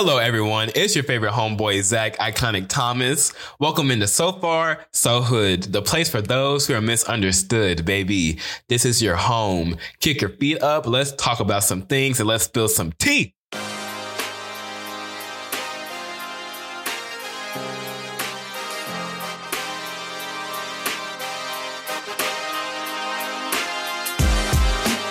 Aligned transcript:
Hello, 0.00 0.18
everyone. 0.18 0.70
It's 0.76 0.94
your 0.94 1.02
favorite 1.02 1.32
homeboy, 1.32 1.82
Zach 1.82 2.16
Iconic 2.18 2.68
Thomas. 2.68 3.32
Welcome 3.58 3.90
into 3.90 4.06
So 4.06 4.30
Far, 4.30 4.86
So 4.92 5.22
Hood, 5.22 5.64
the 5.64 5.82
place 5.82 6.08
for 6.08 6.22
those 6.22 6.68
who 6.68 6.74
are 6.74 6.80
misunderstood, 6.80 7.84
baby. 7.84 8.38
This 8.68 8.84
is 8.84 9.02
your 9.02 9.16
home. 9.16 9.76
Kick 9.98 10.20
your 10.20 10.30
feet 10.30 10.62
up. 10.62 10.86
Let's 10.86 11.10
talk 11.16 11.40
about 11.40 11.64
some 11.64 11.82
things 11.82 12.20
and 12.20 12.28
let's 12.28 12.44
spill 12.44 12.68
some 12.68 12.92
tea. 12.92 13.34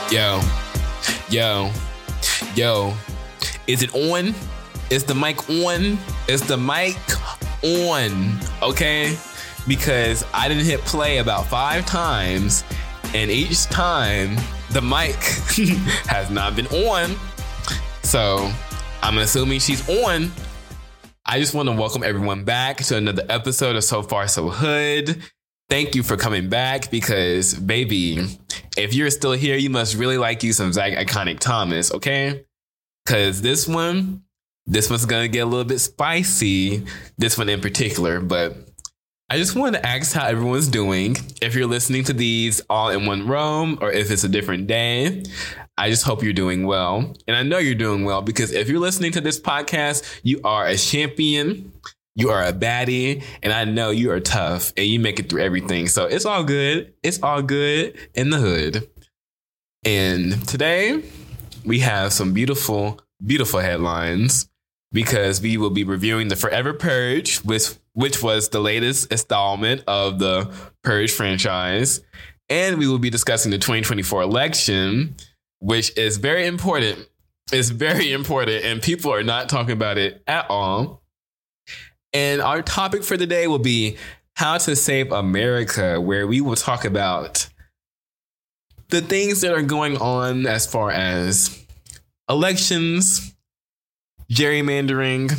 Yo, 0.10 0.40
yo, 1.30 1.72
yo. 2.56 2.94
Is 3.68 3.84
it 3.84 3.94
on? 3.94 4.34
Is 4.90 5.04
the 5.04 5.14
mic 5.14 5.50
on? 5.50 5.98
Is 6.30 6.42
the 6.42 6.56
mic 6.56 6.98
on? 7.62 8.40
Okay? 8.62 9.18
Because 9.68 10.24
I 10.34 10.48
didn't 10.48 10.64
hit 10.64 10.80
play 10.82 11.18
about 11.18 11.46
five 11.48 11.86
times, 11.86 12.64
and 13.14 13.30
each 13.30 13.66
time 13.66 14.38
the 14.70 14.82
mic 14.82 15.16
has 16.08 16.30
not 16.30 16.56
been 16.56 16.68
on. 16.68 17.18
So 18.04 18.50
I'm 19.04 19.18
assuming 19.18 19.60
she's 19.60 19.88
on. 19.90 20.32
I 21.26 21.38
just 21.42 21.54
want 21.54 21.68
to 21.68 21.76
welcome 21.76 22.02
everyone 22.02 22.46
back 22.46 22.78
to 22.86 22.96
another 22.96 23.26
episode 23.28 23.76
of 23.76 23.84
So 23.84 24.02
Far 24.04 24.30
So 24.30 24.50
Hood. 24.50 25.22
Thank 25.70 25.96
you 25.96 26.04
for 26.04 26.16
coming 26.16 26.48
back 26.48 26.90
because, 26.90 27.56
baby, 27.56 28.26
if 28.78 28.94
you're 28.94 29.10
still 29.10 29.34
here, 29.34 29.58
you 29.58 29.70
must 29.70 29.96
really 29.96 30.18
like 30.18 30.44
you 30.44 30.54
some 30.54 30.72
Zach 30.72 30.94
Iconic 30.94 31.40
Thomas, 31.40 31.94
okay? 31.94 32.46
Because 33.06 33.42
this 33.42 33.68
one, 33.68 34.24
this 34.68 34.90
one's 34.90 35.06
gonna 35.06 35.30
get 35.30 35.40
a 35.40 35.46
little 35.46 35.64
bit 35.64 35.80
spicy. 35.80 36.86
This 37.18 37.38
one 37.38 37.50
in 37.50 37.62
particular, 37.62 38.20
but 38.20 38.56
I 39.30 39.38
just 39.38 39.56
want 39.56 39.76
to 39.76 39.86
ask 39.86 40.14
how 40.14 40.26
everyone's 40.26 40.68
doing. 40.68 41.18
If 41.42 41.56
you're 41.56 41.68
listening 41.68 42.04
to 42.06 42.14
these 42.14 42.62
all 42.70 42.90
in 42.90 43.06
one 43.06 43.28
room 43.28 43.78
or 43.82 43.92
if 43.92 44.12
it's 44.12 44.24
a 44.24 44.30
different 44.30 44.68
day, 44.68 45.24
I 45.78 45.90
just 45.90 46.04
hope 46.04 46.24
you're 46.24 46.32
doing 46.32 46.66
well. 46.66 47.14
And 47.28 47.36
I 47.36 47.44
know 47.44 47.58
you're 47.58 47.76
doing 47.76 48.06
well 48.06 48.22
because 48.22 48.52
if 48.52 48.70
you're 48.70 48.80
listening 48.80 49.12
to 49.14 49.22
this 49.22 49.40
podcast, 49.40 50.20
you 50.24 50.40
are 50.44 50.66
a 50.66 50.78
champion. 50.78 51.74
You 52.16 52.30
are 52.32 52.44
a 52.44 52.52
baddie, 52.52 53.24
and 53.44 53.54
I 53.54 53.64
know 53.64 53.92
you 53.92 54.10
are 54.12 54.20
tough 54.20 54.74
and 54.76 54.88
you 54.88 55.00
make 55.00 55.20
it 55.20 55.30
through 55.30 55.44
everything. 55.44 55.88
So 55.88 56.06
it's 56.06 56.26
all 56.26 56.44
good. 56.44 56.94
It's 57.04 57.22
all 57.22 57.44
good 57.44 57.96
in 58.16 58.32
the 58.32 58.38
hood. 58.38 58.90
And 59.86 60.48
today 60.48 61.04
we 61.64 61.80
have 61.82 62.12
some 62.12 62.34
beautiful, 62.34 63.00
beautiful 63.24 63.60
headlines 63.60 64.50
because 64.92 65.42
we 65.42 65.58
will 65.58 65.70
be 65.70 65.84
reviewing 65.84 66.28
the 66.28 66.36
Forever 66.36 66.74
Purge, 66.74 67.38
which 67.40 67.70
which 67.94 68.22
was 68.22 68.50
the 68.50 68.60
latest 68.60 69.12
installment 69.12 69.84
of 69.88 70.20
the 70.20 70.52
Purge 70.84 71.12
franchise, 71.12 72.02
and 72.50 72.78
we 72.78 72.88
will 72.88 73.00
be 73.00 73.10
discussing 73.10 73.52
the 73.52 73.58
2024 73.58 74.22
election, 74.22 75.16
which 75.60 75.98
is 75.98 76.18
very 76.18 76.46
important. 76.46 77.08
It's 77.52 77.70
very 77.70 78.12
important, 78.12 78.64
and 78.64 78.82
people 78.82 79.14
are 79.14 79.24
not 79.24 79.50
talking 79.50 79.72
about 79.72 79.98
it 79.98 80.22
at 80.28 80.50
all. 80.50 81.02
And 82.14 82.42
our 82.42 82.62
topic 82.62 83.04
for 83.04 83.18
the 83.18 83.28
day 83.28 83.48
will 83.48 83.60
be 83.60 83.98
how 84.36 84.58
to 84.60 84.76
save 84.76 85.12
America, 85.12 86.00
where 86.00 86.28
we 86.28 86.42
will 86.42 86.56
talk 86.56 86.86
about 86.86 87.50
the 88.90 89.02
things 89.02 89.42
that 89.42 89.54
are 89.54 89.64
going 89.64 89.98
on 89.98 90.46
as 90.46 90.66
far 90.66 90.92
as 90.92 91.66
elections, 92.30 93.36
gerrymandering, 94.32 95.32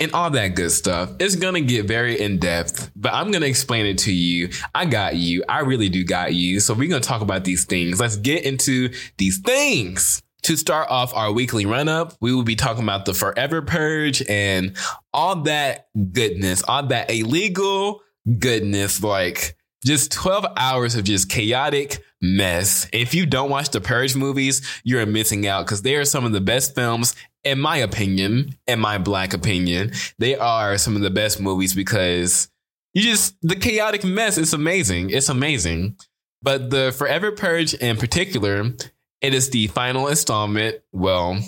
and 0.00 0.12
all 0.12 0.30
that 0.30 0.54
good 0.54 0.72
stuff. 0.72 1.12
It's 1.20 1.36
gonna 1.36 1.60
get 1.60 1.86
very 1.86 2.20
in 2.20 2.38
depth, 2.38 2.90
but 2.96 3.12
I'm 3.12 3.30
gonna 3.30 3.46
explain 3.46 3.86
it 3.86 3.98
to 3.98 4.12
you. 4.12 4.48
I 4.74 4.86
got 4.86 5.16
you. 5.16 5.44
I 5.48 5.60
really 5.60 5.90
do 5.90 6.04
got 6.04 6.32
you. 6.32 6.58
So 6.60 6.74
we're 6.74 6.88
gonna 6.88 7.00
talk 7.00 7.20
about 7.20 7.44
these 7.44 7.66
things. 7.66 8.00
Let's 8.00 8.16
get 8.16 8.44
into 8.44 8.92
these 9.18 9.38
things. 9.38 10.22
To 10.44 10.56
start 10.56 10.88
off 10.90 11.14
our 11.14 11.30
weekly 11.30 11.66
run 11.66 11.86
up, 11.86 12.14
we 12.22 12.34
will 12.34 12.44
be 12.44 12.56
talking 12.56 12.82
about 12.82 13.04
the 13.04 13.12
Forever 13.12 13.60
Purge 13.60 14.22
and 14.26 14.74
all 15.12 15.36
that 15.42 15.88
goodness, 16.12 16.62
all 16.66 16.84
that 16.84 17.10
illegal 17.10 18.00
goodness, 18.38 19.02
like 19.02 19.54
just 19.84 20.12
12 20.12 20.46
hours 20.56 20.94
of 20.94 21.04
just 21.04 21.28
chaotic 21.28 22.02
mess. 22.22 22.88
If 22.92 23.14
you 23.14 23.26
don't 23.26 23.50
watch 23.50 23.70
the 23.70 23.82
Purge 23.82 24.16
movies, 24.16 24.62
you're 24.82 25.04
missing 25.04 25.46
out 25.46 25.66
because 25.66 25.82
they 25.82 25.96
are 25.96 26.06
some 26.06 26.24
of 26.24 26.32
the 26.32 26.40
best 26.40 26.74
films, 26.74 27.14
in 27.44 27.58
my 27.58 27.78
opinion, 27.78 28.56
in 28.66 28.80
my 28.80 28.98
black 28.98 29.32
opinion. 29.32 29.92
They 30.18 30.36
are 30.36 30.78
some 30.78 30.96
of 30.96 31.02
the 31.02 31.10
best 31.10 31.40
movies 31.40 31.74
because 31.74 32.48
you 32.94 33.02
just, 33.02 33.36
the 33.42 33.56
chaotic 33.56 34.04
mess 34.04 34.38
is 34.38 34.52
amazing. 34.52 35.10
It's 35.10 35.28
amazing. 35.28 35.96
But 36.42 36.70
the 36.70 36.92
Forever 36.96 37.32
Purge 37.32 37.74
in 37.74 37.96
particular, 37.96 38.72
it 39.20 39.34
is 39.34 39.50
the 39.50 39.66
final 39.68 40.08
installment. 40.08 40.76
Well, 40.92 41.38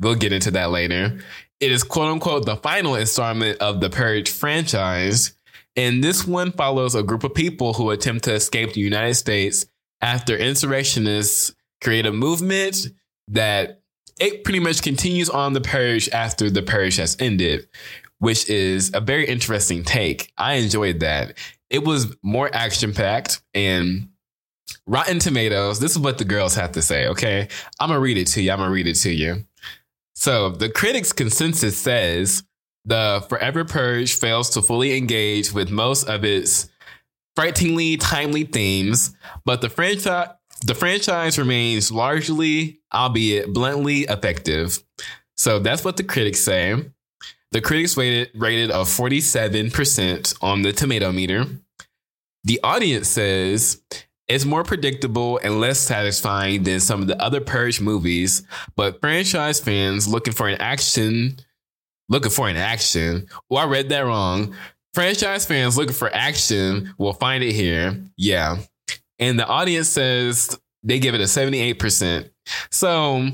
we'll 0.00 0.16
get 0.16 0.32
into 0.32 0.50
that 0.52 0.70
later. 0.70 1.18
It 1.60 1.72
is 1.72 1.82
quote 1.82 2.12
unquote 2.12 2.44
the 2.44 2.56
final 2.56 2.96
installment 2.96 3.58
of 3.60 3.80
the 3.80 3.90
Purge 3.90 4.30
franchise. 4.30 5.36
And 5.76 6.02
this 6.02 6.26
one 6.26 6.52
follows 6.52 6.94
a 6.94 7.02
group 7.02 7.24
of 7.24 7.34
people 7.34 7.74
who 7.74 7.90
attempt 7.90 8.24
to 8.24 8.34
escape 8.34 8.72
the 8.72 8.80
United 8.80 9.14
States 9.14 9.66
after 10.00 10.36
insurrectionists 10.36 11.54
create 11.82 12.06
a 12.06 12.12
movement 12.12 12.88
that 13.28 13.82
it 14.18 14.44
pretty 14.44 14.60
much 14.60 14.82
continues 14.82 15.28
on 15.28 15.52
the 15.52 15.60
purge 15.60 16.08
after 16.10 16.50
the 16.50 16.62
purge 16.62 16.96
has 16.96 17.16
ended, 17.20 17.68
which 18.18 18.48
is 18.48 18.90
a 18.94 19.00
very 19.00 19.26
interesting 19.26 19.84
take. 19.84 20.32
I 20.38 20.54
enjoyed 20.54 21.00
that. 21.00 21.36
It 21.68 21.84
was 21.84 22.16
more 22.22 22.48
action 22.52 22.94
packed 22.94 23.42
and 23.52 24.08
Rotten 24.86 25.18
Tomatoes. 25.18 25.80
This 25.80 25.92
is 25.92 25.98
what 25.98 26.18
the 26.18 26.24
girls 26.24 26.54
have 26.54 26.72
to 26.72 26.82
say. 26.82 27.08
Okay. 27.08 27.48
I'm 27.80 27.90
to 27.90 27.98
read 27.98 28.18
it 28.18 28.28
to 28.28 28.42
you. 28.42 28.52
I'm 28.52 28.58
to 28.58 28.70
read 28.70 28.86
it 28.86 28.94
to 28.94 29.10
you. 29.10 29.44
So 30.14 30.50
the 30.50 30.70
critics 30.70 31.12
consensus 31.12 31.76
says 31.76 32.42
the 32.84 33.24
Forever 33.28 33.64
Purge 33.64 34.14
fails 34.14 34.50
to 34.50 34.62
fully 34.62 34.96
engage 34.96 35.52
with 35.52 35.70
most 35.70 36.08
of 36.08 36.24
its 36.24 36.68
frighteningly 37.34 37.98
timely 37.98 38.44
themes, 38.44 39.14
but 39.44 39.60
the 39.60 39.68
franchise 39.68 40.30
the 40.66 40.74
franchise 40.74 41.38
remains 41.38 41.92
largely, 41.92 42.80
albeit 42.92 43.52
bluntly, 43.52 44.00
effective. 44.02 44.82
So 45.36 45.60
that's 45.60 45.84
what 45.84 45.96
the 45.96 46.02
critics 46.02 46.40
say. 46.40 46.74
The 47.52 47.60
critics 47.60 47.96
rated 47.96 48.30
rated 48.34 48.70
a 48.70 48.82
47% 48.82 50.42
on 50.42 50.62
the 50.62 50.72
tomato 50.72 51.12
meter. 51.12 51.46
The 52.42 52.58
audience 52.64 53.06
says 53.06 53.80
it's 54.26 54.44
more 54.44 54.64
predictable 54.64 55.38
and 55.42 55.60
less 55.60 55.78
satisfying 55.78 56.64
than 56.64 56.80
some 56.80 57.00
of 57.00 57.06
the 57.06 57.22
other 57.22 57.40
Purge 57.40 57.80
movies, 57.80 58.42
but 58.74 59.00
franchise 59.00 59.60
fans 59.60 60.08
looking 60.08 60.34
for 60.34 60.48
an 60.48 60.60
action 60.60 61.38
looking 62.08 62.30
for 62.30 62.48
an 62.48 62.56
action. 62.56 63.28
Oh, 63.50 63.56
I 63.56 63.66
read 63.66 63.88
that 63.90 64.00
wrong. 64.00 64.54
Franchise 64.94 65.44
fans 65.44 65.76
looking 65.76 65.94
for 65.94 66.12
action 66.12 66.94
will 66.98 67.12
find 67.12 67.44
it 67.44 67.52
here. 67.52 68.00
Yeah. 68.16 68.58
And 69.18 69.38
the 69.38 69.46
audience 69.46 69.88
says 69.88 70.58
they 70.82 70.98
give 70.98 71.14
it 71.14 71.20
a 71.20 71.24
78%. 71.24 72.30
So, 72.70 73.28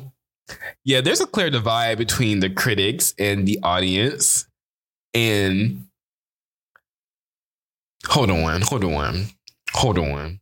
yeah, 0.84 1.00
there's 1.00 1.20
a 1.20 1.26
clear 1.26 1.50
divide 1.50 1.98
between 1.98 2.41
the 2.41 2.50
critics 2.50 3.15
and 3.19 3.47
the 3.47 3.59
audience. 3.62 4.47
And 5.15 5.87
hold 8.06 8.31
on, 8.31 8.62
hold 8.62 8.84
on, 8.84 9.26
hold 9.72 9.98
on, 9.98 10.41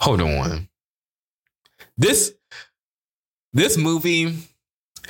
hold 0.00 0.20
on. 0.20 0.68
This 1.96 2.34
this 3.52 3.76
movie, 3.76 4.36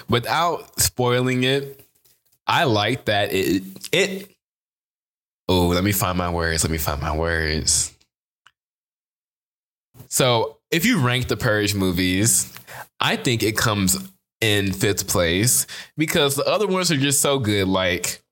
without 0.09 0.81
spoiling 0.81 1.45
it, 1.45 1.87
I 2.47 2.65
like 2.65 3.07
that 3.07 3.33
it 3.33 3.63
it 3.93 4.31
Oh, 5.47 5.69
let 5.69 5.85
me 5.85 5.93
find 5.93 6.17
my 6.17 6.31
words. 6.31 6.65
Let 6.65 6.71
me 6.71 6.79
find 6.79 7.03
my 7.03 7.15
words. 7.15 7.94
So, 10.15 10.59
if 10.71 10.85
you 10.85 11.01
rank 11.01 11.27
the 11.27 11.37
Purge 11.37 11.75
movies, 11.75 12.53
I 13.01 13.17
think 13.17 13.43
it 13.43 13.57
comes 13.57 13.99
in 14.41 14.73
fifth 14.73 15.09
place 15.09 15.67
because 15.97 16.37
the 16.37 16.45
other 16.45 16.69
ones 16.69 16.93
are 16.93 16.97
just 16.97 17.21
so 17.21 17.41
good. 17.41 17.67
Like, 17.67 18.23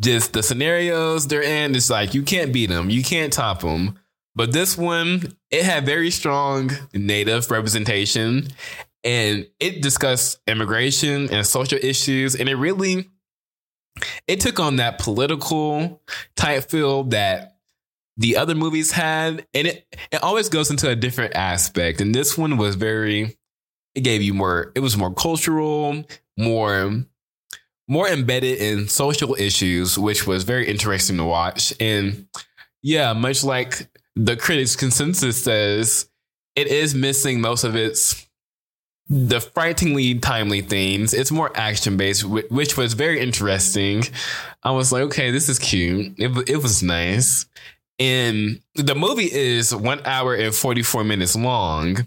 just 0.00 0.34
the 0.34 0.42
scenarios 0.44 1.26
they're 1.26 1.42
in, 1.42 1.74
it's 1.74 1.90
like 1.90 2.14
you 2.14 2.22
can't 2.22 2.52
beat 2.52 2.68
them, 2.68 2.90
you 2.90 3.02
can't 3.02 3.32
top 3.32 3.62
them. 3.62 3.98
But 4.36 4.52
this 4.52 4.78
one, 4.78 5.36
it 5.50 5.64
had 5.64 5.84
very 5.84 6.12
strong 6.12 6.70
native 6.92 7.50
representation 7.50 8.50
and 9.02 9.48
it 9.58 9.82
discussed 9.82 10.38
immigration 10.46 11.28
and 11.28 11.44
social 11.44 11.80
issues. 11.82 12.36
And 12.36 12.48
it 12.48 12.54
really 12.54 13.10
it 14.28 14.38
took 14.38 14.60
on 14.60 14.76
that 14.76 15.00
political 15.00 16.00
type 16.36 16.70
feel 16.70 17.02
that 17.04 17.53
the 18.16 18.36
other 18.36 18.54
movies 18.54 18.92
had 18.92 19.46
and 19.54 19.66
it 19.66 19.86
it 20.12 20.22
always 20.22 20.48
goes 20.48 20.70
into 20.70 20.88
a 20.88 20.94
different 20.94 21.34
aspect 21.34 22.00
and 22.00 22.14
this 22.14 22.38
one 22.38 22.56
was 22.56 22.76
very 22.76 23.36
it 23.94 24.02
gave 24.02 24.22
you 24.22 24.32
more 24.34 24.72
it 24.74 24.80
was 24.80 24.96
more 24.96 25.12
cultural 25.12 26.04
more 26.36 27.04
more 27.88 28.08
embedded 28.08 28.58
in 28.58 28.88
social 28.88 29.34
issues, 29.38 29.98
which 29.98 30.26
was 30.26 30.44
very 30.44 30.66
interesting 30.68 31.16
to 31.18 31.24
watch. 31.24 31.72
And 31.80 32.26
yeah, 32.82 33.12
much 33.12 33.44
like 33.44 33.88
the 34.16 34.36
critics' 34.36 34.76
consensus 34.76 35.42
says, 35.42 36.08
it 36.56 36.66
is 36.68 36.94
missing 36.94 37.40
most 37.40 37.64
of 37.64 37.76
its 37.76 38.26
the 39.06 39.38
frighteningly 39.38 40.18
timely 40.18 40.62
themes. 40.62 41.12
It's 41.12 41.30
more 41.30 41.52
action 41.54 41.98
based, 41.98 42.24
which 42.24 42.76
was 42.78 42.94
very 42.94 43.20
interesting. 43.20 44.04
I 44.62 44.70
was 44.70 44.92
like, 44.92 45.02
okay, 45.02 45.30
this 45.30 45.50
is 45.50 45.58
cute. 45.58 46.14
It, 46.16 46.48
it 46.48 46.62
was 46.62 46.82
nice. 46.82 47.44
And 47.98 48.60
the 48.74 48.94
movie 48.94 49.30
is 49.32 49.74
one 49.74 50.00
hour 50.04 50.34
and 50.34 50.54
44 50.54 51.04
minutes 51.04 51.36
long. 51.36 52.06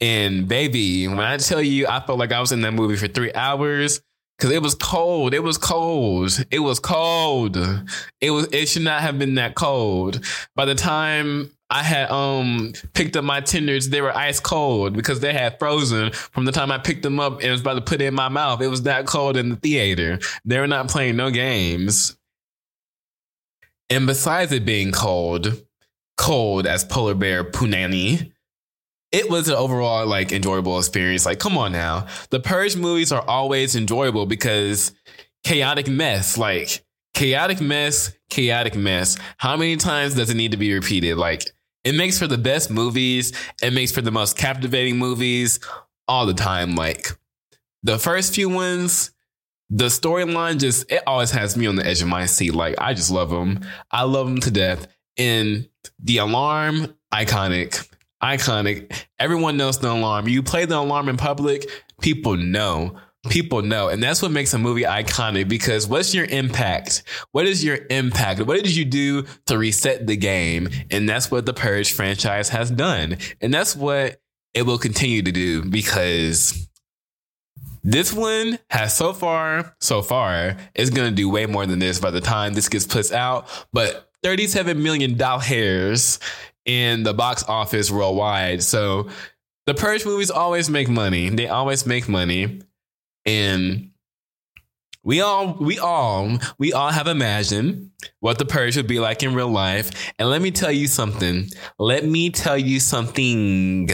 And 0.00 0.48
baby, 0.48 1.06
when 1.08 1.20
I 1.20 1.36
tell 1.36 1.62
you, 1.62 1.86
I 1.86 2.00
felt 2.00 2.18
like 2.18 2.32
I 2.32 2.40
was 2.40 2.52
in 2.52 2.62
that 2.62 2.72
movie 2.72 2.96
for 2.96 3.06
three 3.06 3.32
hours 3.34 4.00
because 4.38 4.50
it 4.50 4.62
was 4.62 4.74
cold. 4.74 5.34
It 5.34 5.42
was 5.42 5.58
cold. 5.58 6.44
It 6.50 6.60
was 6.60 6.80
cold. 6.80 7.56
It 8.20 8.30
was. 8.30 8.48
It 8.52 8.68
should 8.68 8.82
not 8.82 9.02
have 9.02 9.18
been 9.18 9.34
that 9.34 9.54
cold. 9.54 10.24
By 10.56 10.64
the 10.64 10.74
time 10.74 11.50
I 11.68 11.82
had 11.82 12.10
um 12.10 12.72
picked 12.94 13.16
up 13.16 13.24
my 13.24 13.42
tenders, 13.42 13.90
they 13.90 14.00
were 14.00 14.16
ice 14.16 14.40
cold 14.40 14.94
because 14.94 15.20
they 15.20 15.34
had 15.34 15.58
frozen 15.58 16.12
from 16.12 16.46
the 16.46 16.52
time 16.52 16.72
I 16.72 16.78
picked 16.78 17.02
them 17.02 17.20
up 17.20 17.42
and 17.42 17.50
was 17.50 17.60
about 17.60 17.74
to 17.74 17.82
put 17.82 18.00
it 18.00 18.06
in 18.06 18.14
my 18.14 18.30
mouth. 18.30 18.62
It 18.62 18.68
was 18.68 18.82
that 18.82 19.06
cold 19.06 19.36
in 19.36 19.50
the 19.50 19.56
theater. 19.56 20.18
They 20.46 20.58
were 20.58 20.66
not 20.66 20.88
playing 20.88 21.16
no 21.16 21.30
games. 21.30 22.16
And 23.90 24.06
besides 24.06 24.52
it 24.52 24.64
being 24.64 24.92
cold, 24.92 25.62
cold 26.16 26.66
as 26.66 26.84
polar 26.84 27.14
bear 27.14 27.44
punani, 27.44 28.32
it 29.12 29.28
was 29.28 29.48
an 29.48 29.56
overall 29.56 30.06
like 30.06 30.32
enjoyable 30.32 30.78
experience. 30.78 31.26
Like, 31.26 31.40
come 31.40 31.58
on 31.58 31.72
now. 31.72 32.06
The 32.30 32.40
Purge 32.40 32.76
movies 32.76 33.10
are 33.10 33.22
always 33.28 33.74
enjoyable 33.74 34.26
because 34.26 34.92
chaotic 35.42 35.88
mess, 35.88 36.38
like 36.38 36.84
chaotic 37.14 37.60
mess, 37.60 38.12
chaotic 38.28 38.76
mess. 38.76 39.18
How 39.38 39.56
many 39.56 39.76
times 39.76 40.14
does 40.14 40.30
it 40.30 40.36
need 40.36 40.52
to 40.52 40.56
be 40.56 40.72
repeated? 40.72 41.16
Like, 41.16 41.44
it 41.82 41.94
makes 41.94 42.18
for 42.18 42.26
the 42.26 42.38
best 42.38 42.70
movies. 42.70 43.32
It 43.62 43.72
makes 43.72 43.90
for 43.90 44.02
the 44.02 44.12
most 44.12 44.36
captivating 44.36 44.98
movies 44.98 45.58
all 46.06 46.26
the 46.26 46.34
time. 46.34 46.76
Like 46.76 47.08
the 47.82 47.98
first 47.98 48.34
few 48.34 48.48
ones, 48.48 49.10
the 49.70 49.86
storyline 49.86 50.58
just 50.58 50.90
it 50.90 51.02
always 51.06 51.30
has 51.30 51.56
me 51.56 51.66
on 51.66 51.76
the 51.76 51.86
edge 51.86 52.02
of 52.02 52.08
my 52.08 52.26
seat. 52.26 52.54
Like 52.54 52.74
I 52.78 52.92
just 52.92 53.10
love 53.10 53.30
them. 53.30 53.60
I 53.90 54.02
love 54.02 54.26
them 54.26 54.40
to 54.40 54.50
death. 54.50 54.86
And 55.16 55.68
the 55.98 56.18
alarm, 56.18 56.94
iconic 57.12 57.86
iconic. 58.22 59.06
Everyone 59.18 59.56
knows 59.56 59.78
the 59.78 59.90
alarm. 59.90 60.28
You 60.28 60.42
play 60.42 60.64
the 60.64 60.78
alarm 60.78 61.08
in 61.08 61.16
public, 61.16 61.68
people 62.00 62.36
know. 62.36 62.96
People 63.28 63.60
know. 63.60 63.88
And 63.88 64.02
that's 64.02 64.22
what 64.22 64.30
makes 64.30 64.54
a 64.54 64.58
movie 64.58 64.84
iconic 64.84 65.46
because 65.46 65.86
what's 65.86 66.14
your 66.14 66.24
impact? 66.24 67.02
What 67.32 67.46
is 67.46 67.62
your 67.62 67.78
impact? 67.90 68.40
What 68.40 68.56
did 68.56 68.74
you 68.74 68.86
do 68.86 69.26
to 69.44 69.58
reset 69.58 70.06
the 70.06 70.16
game? 70.16 70.70
And 70.90 71.06
that's 71.06 71.30
what 71.30 71.44
the 71.44 71.52
Purge 71.52 71.92
franchise 71.92 72.48
has 72.48 72.70
done. 72.70 73.18
And 73.42 73.52
that's 73.52 73.76
what 73.76 74.20
it 74.54 74.62
will 74.62 74.78
continue 74.78 75.20
to 75.20 75.32
do 75.32 75.62
because 75.64 76.69
this 77.82 78.12
one 78.12 78.58
has 78.70 78.96
so 78.96 79.12
far, 79.12 79.74
so 79.80 80.02
far, 80.02 80.56
is 80.74 80.90
to 80.90 81.10
do 81.10 81.28
way 81.28 81.46
more 81.46 81.66
than 81.66 81.78
this 81.78 81.98
by 81.98 82.10
the 82.10 82.20
time 82.20 82.54
this 82.54 82.68
gets 82.68 82.86
put 82.86 83.12
out. 83.12 83.48
But 83.72 84.10
$37 84.24 84.76
million 84.76 85.12
in 86.66 87.02
the 87.02 87.14
box 87.14 87.44
office 87.44 87.90
worldwide. 87.90 88.62
So 88.62 89.08
the 89.66 89.74
Purge 89.74 90.04
movies 90.04 90.30
always 90.30 90.68
make 90.68 90.88
money. 90.88 91.30
They 91.30 91.48
always 91.48 91.86
make 91.86 92.08
money. 92.08 92.60
And 93.24 93.90
we 95.02 95.22
all, 95.22 95.54
we 95.54 95.78
all, 95.78 96.38
we 96.58 96.72
all 96.72 96.90
have 96.90 97.06
imagined 97.06 97.90
what 98.20 98.38
the 98.38 98.44
Purge 98.44 98.76
would 98.76 98.86
be 98.86 99.00
like 99.00 99.22
in 99.22 99.34
real 99.34 99.48
life. 99.48 100.12
And 100.18 100.28
let 100.28 100.42
me 100.42 100.50
tell 100.50 100.72
you 100.72 100.86
something. 100.86 101.46
Let 101.78 102.04
me 102.04 102.30
tell 102.30 102.58
you 102.58 102.80
something. 102.80 103.88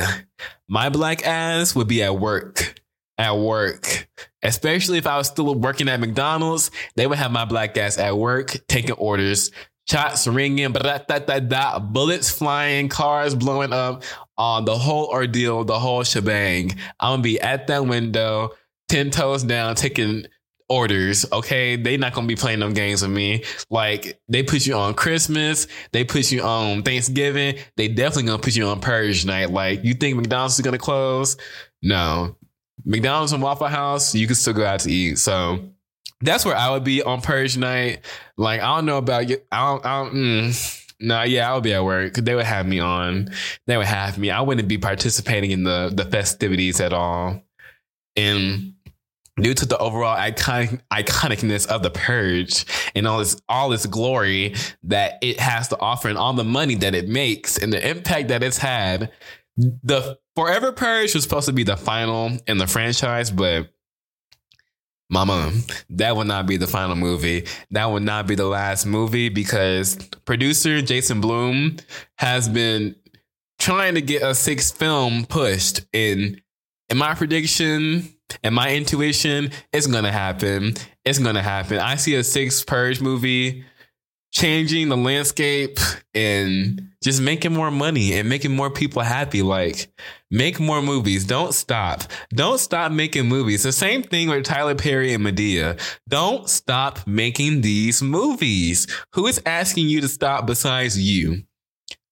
My 0.69 0.89
black 0.89 1.25
ass 1.25 1.77
would 1.77 1.87
be 1.87 2.03
at 2.03 2.19
work. 2.19 2.76
At 3.19 3.39
work. 3.39 4.09
Especially 4.43 4.99
if 4.99 5.07
I 5.07 5.17
was 5.17 5.29
still 5.29 5.55
working 5.55 5.89
at 5.89 6.01
McDonald's, 6.01 6.71
they 6.97 7.07
would 7.07 7.19
have 7.19 7.33
my 7.33 7.45
black 7.47 7.77
ass 7.79 7.99
at 7.99 8.17
work 8.17 8.57
taking 8.69 8.93
orders 8.93 9.51
shots 9.89 10.27
ringing, 10.27 10.73
bullets 10.73 12.31
flying, 12.31 12.89
cars 12.89 13.35
blowing 13.35 13.73
up, 13.73 14.03
on 14.37 14.63
uh, 14.63 14.65
the 14.65 14.77
whole 14.77 15.07
ordeal, 15.07 15.65
the 15.65 15.79
whole 15.79 16.03
shebang. 16.03 16.73
I'm 17.01 17.13
gonna 17.13 17.23
be 17.23 17.41
at 17.41 17.69
that 17.69 17.87
window, 17.87 18.51
ten 18.89 19.11
toes 19.11 19.43
down, 19.43 19.75
taking 19.77 20.27
orders. 20.69 21.25
Okay, 21.33 21.77
they 21.77 21.97
not 21.97 22.13
gonna 22.13 22.27
be 22.27 22.37
playing 22.37 22.61
them 22.61 22.75
games 22.75 23.03
with 23.03 23.13
me. 23.13 23.45
Like 23.71 24.21
they 24.29 24.43
put 24.43 24.67
you 24.67 24.75
on 24.75 24.95
Christmas, 24.95 25.67
they 25.93 26.05
put 26.05 26.31
you 26.31 26.43
on 26.43 26.83
Thanksgiving. 26.83 27.57
They 27.77 27.89
definitely 27.89 28.25
gonna 28.25 28.43
put 28.43 28.57
you 28.57 28.67
on 28.67 28.81
Purge 28.81 29.25
night. 29.25 29.51
Like 29.51 29.85
you 29.85 29.95
think 29.95 30.17
McDonald's 30.17 30.59
is 30.59 30.65
gonna 30.65 30.79
close? 30.79 31.37
No, 31.83 32.37
McDonald's 32.87 33.33
and 33.33 33.43
Waffle 33.43 33.67
House, 33.67 34.15
you 34.15 34.27
can 34.27 34.37
still 34.37 34.55
go 34.55 34.65
out 34.65 34.81
to 34.81 34.91
eat. 34.91 35.19
So 35.19 35.59
that's 36.21 36.45
where 36.45 36.57
I 36.57 36.71
would 36.71 36.85
be 36.85 37.03
on 37.03 37.21
Purge 37.21 37.59
night. 37.59 38.05
Like 38.37 38.61
I 38.61 38.77
don't 38.77 38.87
know 38.87 38.99
about 38.99 39.29
you. 39.29 39.39
I 39.53 39.67
don't. 39.67 39.85
I 39.85 40.05
don't 40.05 40.15
mm. 40.15 40.83
No, 40.99 41.25
yeah, 41.25 41.51
I 41.51 41.55
would 41.55 41.63
be 41.63 41.75
at 41.75 41.85
work. 41.85 42.15
They 42.15 42.35
would 42.35 42.47
have 42.47 42.67
me 42.67 42.81
on. 42.81 43.29
They 43.67 43.77
would 43.77 43.87
have 43.87 44.17
me. 44.17 44.31
I 44.31 44.41
wouldn't 44.41 44.67
be 44.67 44.79
participating 44.79 45.51
in 45.51 45.65
the 45.65 45.91
the 45.93 46.07
festivities 46.07 46.81
at 46.81 46.95
all. 46.95 47.43
And 48.17 48.73
due 49.39 49.53
to 49.53 49.67
the 49.67 49.77
overall 49.77 50.17
iconic 50.17 50.81
iconicness 50.91 51.67
of 51.67 51.83
the 51.83 51.91
purge 51.91 52.65
and 52.95 53.07
all 53.07 53.19
this 53.19 53.41
all 53.49 53.69
this 53.69 53.85
glory 53.85 54.55
that 54.85 55.19
it 55.21 55.39
has 55.39 55.69
to 55.69 55.79
offer 55.79 56.09
and 56.09 56.17
all 56.17 56.33
the 56.33 56.45
money 56.45 56.77
that 56.77 56.95
it 56.95 57.09
makes 57.09 57.59
and 57.59 57.73
the 57.73 57.89
impact 57.91 58.29
that 58.29 58.43
it's 58.43 58.59
had, 58.59 59.13
the 59.57 60.19
Forever 60.35 60.73
Purge 60.73 61.15
was 61.15 61.23
supposed 61.23 61.47
to 61.47 61.53
be 61.53 61.65
the 61.65 61.77
final 61.77 62.37
in 62.47 62.59
the 62.59 62.67
franchise, 62.67 63.31
but 63.31 63.71
Mama, 65.09 65.53
that 65.91 66.17
would 66.17 66.27
not 66.27 66.47
be 66.47 66.57
the 66.57 66.67
final 66.67 66.97
movie. 66.97 67.47
That 67.71 67.87
would 67.87 68.03
not 68.03 68.27
be 68.27 68.35
the 68.35 68.47
last 68.47 68.87
movie 68.87 69.29
because 69.29 69.97
producer 70.25 70.83
Jason 70.83 71.21
Blum 71.21 71.77
has 72.19 72.49
been 72.49 72.97
trying 73.59 73.95
to 73.95 74.03
get 74.03 74.23
a 74.23 74.35
sixth 74.35 74.77
film 74.77 75.25
pushed. 75.25 75.87
And 75.95 76.41
in 76.89 76.99
my 76.99 77.15
prediction 77.15 78.13
and 78.43 78.55
my 78.55 78.75
intuition, 78.75 79.53
it's 79.73 79.87
gonna 79.87 80.13
happen. 80.13 80.75
It's 81.05 81.21
gonna 81.21 81.43
happen. 81.43 81.79
I 81.79 81.95
see 81.95 82.15
a 82.17 82.25
sixth 82.25 82.67
Purge 82.67 83.01
movie 83.01 83.65
changing 84.37 84.91
the 84.91 84.97
landscape 84.97 85.79
and 86.13 86.91
just 87.03 87.23
making 87.23 87.55
more 87.55 87.71
money 87.71 88.13
and 88.13 88.29
making 88.29 88.55
more 88.55 88.69
people 88.69 89.01
happy. 89.01 89.41
Like, 89.41 89.89
make 90.31 90.61
more 90.61 90.83
movies. 90.83 91.25
Don't 91.25 91.55
stop. 91.55 92.03
Don't 92.35 92.61
stop 92.61 92.93
making 92.93 93.27
movies. 93.29 93.63
The 93.63 93.73
same 93.73 94.03
thing 94.03 94.29
with 94.29 94.45
Tyler 94.45 94.75
Perry 94.75 95.15
and 95.15 95.25
Madea. 95.25 95.81
Don't 96.07 96.51
stop 96.51 97.07
making 97.07 97.63
these 97.63 98.03
movies. 98.03 98.87
Who 99.15 99.27
is 99.27 99.41
asking 99.47 99.89
you 99.89 100.03
to 100.03 100.09
stop 100.09 100.47
besides 100.47 101.01
you? 101.01 101.45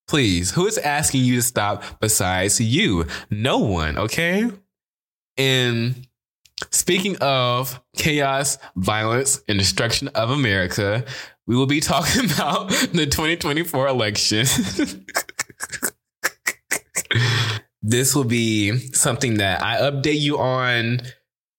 Please, 0.09 0.51
who 0.51 0.67
is 0.67 0.79
asking 0.79 1.25
you 1.25 1.37
to 1.37 1.43
stop 1.43 1.83
besides 2.01 2.59
you? 2.59 3.05
No 3.31 3.59
one, 3.59 3.99
okay? 3.99 4.51
And 5.37 6.07
speaking 6.71 7.19
of 7.19 7.83
chaos, 7.97 8.57
violence, 8.77 9.43
and 9.47 9.59
destruction 9.59 10.09
of 10.09 10.31
America, 10.31 11.05
we 11.47 11.57
will 11.57 11.67
be 11.67 11.81
talking 11.81 12.25
about 12.31 12.71
the 12.71 13.07
2024 13.07 13.89
election. 13.89 14.47
this 17.83 18.15
will 18.15 18.25
be 18.25 18.79
something 18.93 19.39
that 19.39 19.63
I 19.63 19.81
update 19.81 20.21
you 20.21 20.39
on. 20.39 21.01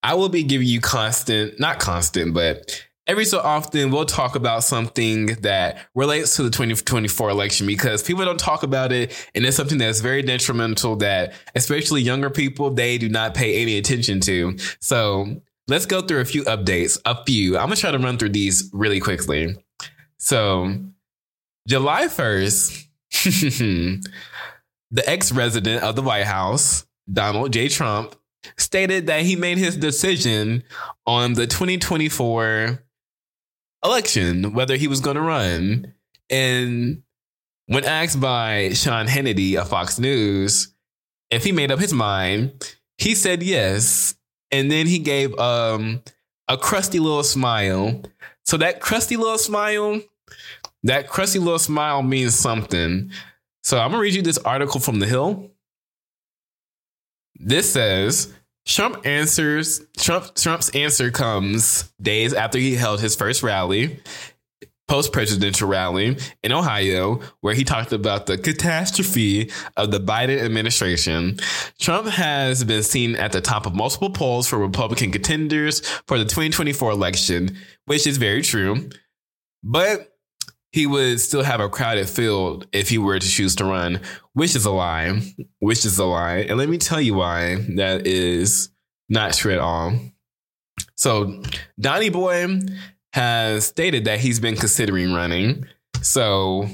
I 0.03 0.13
will 0.15 0.29
be 0.29 0.43
giving 0.43 0.67
you 0.67 0.81
constant, 0.81 1.59
not 1.59 1.79
constant, 1.79 2.33
but 2.33 2.85
every 3.07 3.25
so 3.25 3.39
often 3.39 3.91
we'll 3.91 4.05
talk 4.05 4.35
about 4.35 4.63
something 4.63 5.27
that 5.41 5.77
relates 5.93 6.35
to 6.35 6.43
the 6.43 6.49
2024 6.49 7.29
election 7.29 7.67
because 7.67 8.01
people 8.01 8.25
don't 8.25 8.39
talk 8.39 8.63
about 8.63 8.91
it 8.91 9.29
and 9.35 9.45
it's 9.45 9.57
something 9.57 9.77
that's 9.77 9.99
very 9.99 10.21
detrimental 10.21 10.95
that 10.95 11.33
especially 11.55 12.01
younger 12.01 12.29
people 12.29 12.71
they 12.71 12.97
do 12.97 13.09
not 13.09 13.35
pay 13.35 13.61
any 13.61 13.77
attention 13.77 14.19
to 14.19 14.57
so 14.79 15.41
let's 15.67 15.85
go 15.85 16.01
through 16.01 16.19
a 16.19 16.25
few 16.25 16.43
updates 16.45 16.99
a 17.05 17.23
few 17.25 17.57
i'm 17.57 17.65
gonna 17.65 17.75
try 17.75 17.91
to 17.91 17.99
run 17.99 18.17
through 18.17 18.29
these 18.29 18.69
really 18.73 18.99
quickly 18.99 19.55
so, 20.17 20.73
July 21.67 22.05
1st, 22.05 22.87
the 24.91 25.09
ex 25.09 25.31
resident 25.31 25.83
of 25.83 25.95
the 25.95 26.01
White 26.01 26.25
House, 26.25 26.85
Donald 27.11 27.53
J. 27.53 27.67
Trump, 27.67 28.15
stated 28.57 29.07
that 29.07 29.23
he 29.23 29.35
made 29.35 29.57
his 29.57 29.75
decision 29.75 30.63
on 31.05 31.33
the 31.33 31.47
2024 31.47 32.83
election, 33.83 34.53
whether 34.53 34.75
he 34.75 34.87
was 34.87 34.99
going 34.99 35.15
to 35.15 35.21
run. 35.21 35.93
And 36.29 37.03
when 37.67 37.85
asked 37.85 38.19
by 38.19 38.73
Sean 38.73 39.07
Hannity 39.07 39.55
of 39.55 39.69
Fox 39.69 39.99
News 39.99 40.73
if 41.31 41.43
he 41.43 41.51
made 41.51 41.71
up 41.71 41.79
his 41.79 41.93
mind, 41.93 42.75
he 42.97 43.15
said 43.15 43.43
yes. 43.43 44.15
And 44.51 44.71
then 44.71 44.87
he 44.87 44.99
gave 44.99 45.37
um, 45.39 46.01
a 46.47 46.57
crusty 46.57 46.99
little 46.99 47.23
smile. 47.23 48.01
So 48.43 48.57
that 48.57 48.79
crusty 48.79 49.17
little 49.17 49.37
smile, 49.37 50.01
that 50.83 51.09
crusty 51.09 51.39
little 51.39 51.59
smile 51.59 52.03
means 52.03 52.35
something. 52.35 53.11
So 53.63 53.79
I'm 53.79 53.91
gonna 53.91 54.01
read 54.01 54.13
you 54.13 54.21
this 54.21 54.37
article 54.39 54.79
from 54.79 54.99
The 54.99 55.07
Hill. 55.07 55.49
This 57.35 57.71
says 57.71 58.33
Trump 58.65 59.05
answers 59.05 59.81
Trump 59.97 60.35
Trump's 60.35 60.69
answer 60.69 61.11
comes 61.11 61.91
days 62.01 62.33
after 62.33 62.57
he 62.57 62.75
held 62.75 62.99
his 62.99 63.15
first 63.15 63.43
rally, 63.43 63.99
post 64.87 65.11
presidential 65.11 65.67
rally 65.67 66.17
in 66.43 66.51
Ohio, 66.51 67.19
where 67.41 67.53
he 67.53 67.63
talked 67.63 67.91
about 67.91 68.25
the 68.25 68.37
catastrophe 68.37 69.51
of 69.77 69.91
the 69.91 69.99
Biden 69.99 70.39
administration. 70.39 71.37
Trump 71.79 72.07
has 72.07 72.63
been 72.63 72.83
seen 72.83 73.15
at 73.15 73.31
the 73.31 73.41
top 73.41 73.65
of 73.65 73.75
multiple 73.75 74.09
polls 74.09 74.47
for 74.47 74.57
Republican 74.57 75.11
contenders 75.11 75.81
for 76.07 76.17
the 76.17 76.25
2024 76.25 76.91
election, 76.91 77.57
which 77.85 78.05
is 78.05 78.17
very 78.17 78.41
true. 78.41 78.89
But 79.63 80.11
he 80.71 80.85
would 80.85 81.21
still 81.21 81.43
have 81.43 81.61
a 81.61 81.69
crowded 81.69 82.09
field 82.09 82.67
if 82.73 82.89
he 82.89 82.97
were 82.97 83.17
to 83.17 83.27
choose 83.27 83.55
to 83.55 83.65
run, 83.65 84.01
which 84.33 84.55
is 84.55 84.65
a 84.65 84.71
lie. 84.71 85.21
Which 85.59 85.85
is 85.85 85.97
a 85.97 86.05
lie. 86.05 86.45
And 86.49 86.57
let 86.57 86.69
me 86.69 86.77
tell 86.77 86.99
you 86.99 87.13
why 87.13 87.55
that 87.77 88.05
is 88.05 88.69
not 89.07 89.33
true 89.33 89.53
at 89.53 89.59
all. 89.59 89.93
So, 90.95 91.41
Donnie 91.79 92.09
Boy 92.09 92.59
has 93.15 93.65
stated 93.65 94.03
that 94.03 94.19
he's 94.19 94.41
been 94.41 94.57
considering 94.57 95.13
running. 95.13 95.65
So, 96.01 96.67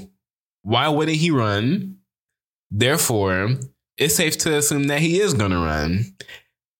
why 0.62 0.88
wouldn't 0.88 1.18
he 1.18 1.30
run? 1.30 1.98
Therefore, 2.68 3.50
it's 3.96 4.16
safe 4.16 4.38
to 4.38 4.56
assume 4.56 4.88
that 4.88 4.98
he 4.98 5.20
is 5.20 5.34
going 5.34 5.52
to 5.52 5.58
run. 5.58 6.04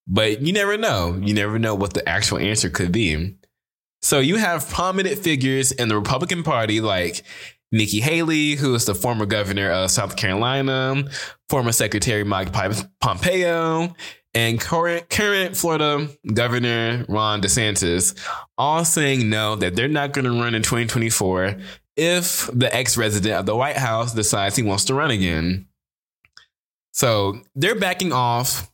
But 0.09 0.42
you 0.42 0.52
never 0.52 0.76
know. 0.76 1.16
You 1.23 1.33
never 1.33 1.61
know 1.61 1.76
what 1.76 1.95
the 1.95 2.07
actual 2.09 2.38
answer 2.38 2.71
could 2.71 2.90
be. 2.90 3.37
So 4.00 4.19
you 4.19 4.35
have 4.35 4.69
prominent 4.69 5.21
figures 5.21 5.71
in 5.71 5.87
the 5.87 5.95
Republican 5.95 6.42
Party 6.42 6.81
like 6.81 7.23
Nikki 7.71 8.00
Haley, 8.00 8.57
who 8.57 8.75
is 8.75 8.85
the 8.85 8.97
former 8.97 9.26
governor 9.26 9.71
of 9.71 9.92
South 9.92 10.16
Carolina, 10.16 11.04
former 11.49 11.71
Secretary 11.71 12.25
Mike 12.25 12.52
Pompeo, 13.00 13.95
and 14.35 14.61
current, 14.61 15.09
current 15.11 15.57
Florida 15.57 16.09
Governor 16.33 17.05
Ron 17.09 17.43
DeSantis, 17.43 18.19
all 18.57 18.85
saying 18.85 19.29
no, 19.29 19.57
that 19.57 19.77
they're 19.77 19.89
not 19.89 20.12
going 20.12 20.25
to 20.25 20.31
run 20.31 20.55
in 20.55 20.62
2024 20.62 21.57
if 21.97 22.49
the 22.53 22.75
ex 22.75 22.97
resident 22.97 23.35
of 23.35 23.47
the 23.47 23.57
White 23.57 23.77
House 23.77 24.15
decides 24.15 24.57
he 24.57 24.62
wants 24.62 24.87
to 24.87 24.95
run 24.95 25.11
again. 25.11 25.67
So 26.93 27.41
they're 27.55 27.79
backing 27.79 28.12
off. 28.12 28.71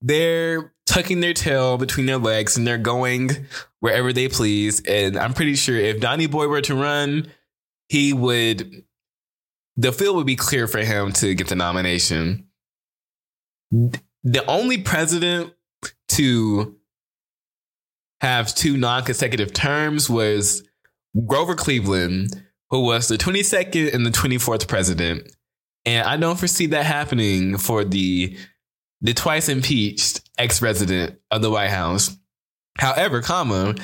They're 0.00 0.72
tucking 0.86 1.20
their 1.20 1.34
tail 1.34 1.76
between 1.78 2.06
their 2.06 2.18
legs 2.18 2.56
and 2.56 2.66
they're 2.66 2.78
going 2.78 3.30
wherever 3.80 4.12
they 4.12 4.28
please. 4.28 4.80
And 4.86 5.16
I'm 5.16 5.34
pretty 5.34 5.54
sure 5.54 5.76
if 5.76 6.00
Donnie 6.00 6.26
Boy 6.26 6.48
were 6.48 6.62
to 6.62 6.74
run, 6.74 7.28
he 7.88 8.12
would, 8.12 8.84
the 9.76 9.92
field 9.92 10.16
would 10.16 10.26
be 10.26 10.36
clear 10.36 10.66
for 10.66 10.78
him 10.78 11.12
to 11.12 11.34
get 11.34 11.48
the 11.48 11.56
nomination. 11.56 12.48
The 14.26 14.44
only 14.50 14.78
president 14.78 15.54
to 16.08 16.74
have 18.20 18.52
two 18.52 18.76
non 18.76 19.04
consecutive 19.04 19.52
terms 19.52 20.10
was 20.10 20.64
Grover 21.26 21.54
Cleveland, 21.54 22.42
who 22.70 22.80
was 22.80 23.06
the 23.06 23.18
22nd 23.18 23.94
and 23.94 24.04
the 24.04 24.10
24th 24.10 24.66
president. 24.66 25.32
And 25.84 26.08
I 26.08 26.16
don't 26.16 26.36
foresee 26.36 26.66
that 26.66 26.84
happening 26.84 27.56
for 27.56 27.84
the 27.84 28.36
the 29.00 29.14
twice 29.14 29.48
impeached 29.48 30.28
ex-resident 30.38 31.20
of 31.30 31.40
the 31.40 31.50
White 31.50 31.70
House. 31.70 32.10
However, 32.78 33.22
comma, 33.22 33.76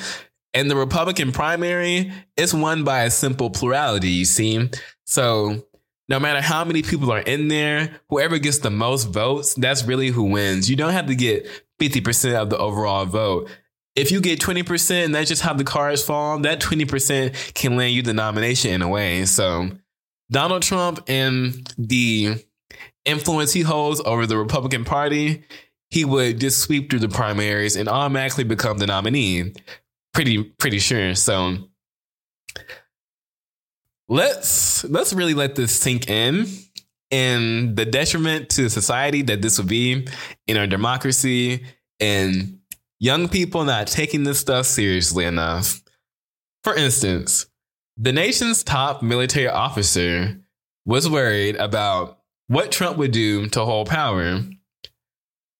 in 0.53 0.67
the 0.67 0.75
Republican 0.75 1.31
primary, 1.31 2.11
it's 2.35 2.53
won 2.53 2.83
by 2.83 3.03
a 3.03 3.11
simple 3.11 3.49
plurality, 3.49 4.09
you 4.09 4.25
see. 4.25 4.69
So 5.05 5.65
no 6.09 6.19
matter 6.19 6.41
how 6.41 6.65
many 6.65 6.81
people 6.81 7.11
are 7.11 7.19
in 7.19 7.47
there, 7.47 8.01
whoever 8.09 8.37
gets 8.37 8.59
the 8.59 8.69
most 8.69 9.05
votes, 9.05 9.53
that's 9.53 9.83
really 9.83 10.07
who 10.07 10.23
wins. 10.23 10.69
You 10.69 10.75
don't 10.75 10.91
have 10.91 11.07
to 11.07 11.15
get 11.15 11.47
50% 11.79 12.35
of 12.35 12.49
the 12.49 12.57
overall 12.57 13.05
vote. 13.05 13.49
If 13.95 14.11
you 14.11 14.21
get 14.21 14.39
20%, 14.39 15.05
and 15.05 15.15
that's 15.15 15.29
just 15.29 15.41
how 15.41 15.53
the 15.53 15.63
cards 15.63 16.03
fall, 16.03 16.39
that 16.39 16.59
20% 16.59 17.53
can 17.53 17.77
land 17.77 17.93
you 17.93 18.01
the 18.01 18.13
nomination 18.13 18.71
in 18.71 18.81
a 18.81 18.89
way. 18.89 19.25
So 19.25 19.69
Donald 20.31 20.63
Trump 20.63 21.03
and 21.07 21.69
the 21.77 22.43
influence 23.05 23.53
he 23.53 23.61
holds 23.61 24.01
over 24.03 24.25
the 24.25 24.37
Republican 24.37 24.83
Party, 24.83 25.43
he 25.89 26.05
would 26.05 26.39
just 26.39 26.59
sweep 26.59 26.89
through 26.89 26.99
the 26.99 27.09
primaries 27.09 27.75
and 27.75 27.87
automatically 27.87 28.43
become 28.43 28.79
the 28.79 28.87
nominee. 28.87 29.53
Pretty 30.13 30.43
pretty 30.43 30.79
sure. 30.79 31.13
So 31.13 31.57
let's 34.09 34.83
let's 34.85 35.13
really 35.13 35.33
let 35.33 35.55
this 35.55 35.73
sink 35.73 36.09
in 36.09 36.45
and 37.11 37.75
the 37.75 37.85
detriment 37.85 38.49
to 38.49 38.69
society 38.69 39.21
that 39.21 39.41
this 39.41 39.57
would 39.57 39.67
be 39.67 40.07
in 40.47 40.57
our 40.57 40.67
democracy 40.67 41.63
and 41.99 42.59
young 42.99 43.27
people 43.27 43.63
not 43.63 43.87
taking 43.87 44.23
this 44.23 44.39
stuff 44.39 44.65
seriously 44.65 45.25
enough. 45.25 45.81
For 46.63 46.75
instance, 46.75 47.45
the 47.97 48.11
nation's 48.11 48.63
top 48.63 49.03
military 49.03 49.47
officer 49.47 50.39
was 50.85 51.09
worried 51.09 51.55
about 51.57 52.19
what 52.47 52.71
Trump 52.71 52.97
would 52.97 53.11
do 53.11 53.47
to 53.49 53.63
hold 53.63 53.89
power. 53.89 54.41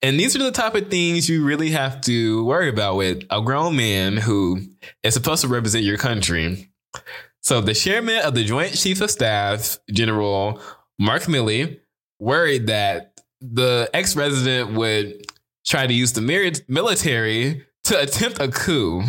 And 0.01 0.19
these 0.19 0.35
are 0.35 0.43
the 0.43 0.51
type 0.51 0.75
of 0.75 0.89
things 0.89 1.29
you 1.29 1.45
really 1.45 1.69
have 1.69 2.01
to 2.01 2.43
worry 2.45 2.69
about 2.69 2.95
with 2.95 3.23
a 3.29 3.41
grown 3.41 3.75
man 3.75 4.17
who 4.17 4.62
is 5.01 5.13
supposed 5.13 5.41
to 5.41 5.47
represent 5.47 5.85
your 5.85 5.97
country. 5.97 6.69
So 7.43 7.59
the 7.59 7.73
chairman 7.73 8.23
of 8.23 8.35
the 8.35 8.45
Joint 8.45 8.73
Chiefs 8.73 9.01
of 9.01 9.12
Staff, 9.12 9.77
General 9.91 10.62
Mark 10.97 11.23
Milley, 11.23 11.79
worried 12.19 12.67
that 12.67 13.19
the 13.41 13.89
ex-president 13.93 14.73
would 14.73 15.25
try 15.65 15.85
to 15.85 15.93
use 15.93 16.13
the 16.13 16.21
military 16.69 17.65
to 17.83 18.00
attempt 18.00 18.39
a 18.39 18.47
coup 18.47 19.03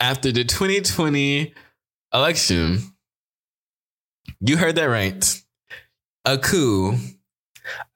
after 0.00 0.30
the 0.30 0.44
2020 0.44 1.54
election. 2.12 2.80
You 4.40 4.58
heard 4.58 4.76
that 4.76 4.84
right 4.84 5.42
a 6.24 6.36
coup, 6.36 6.98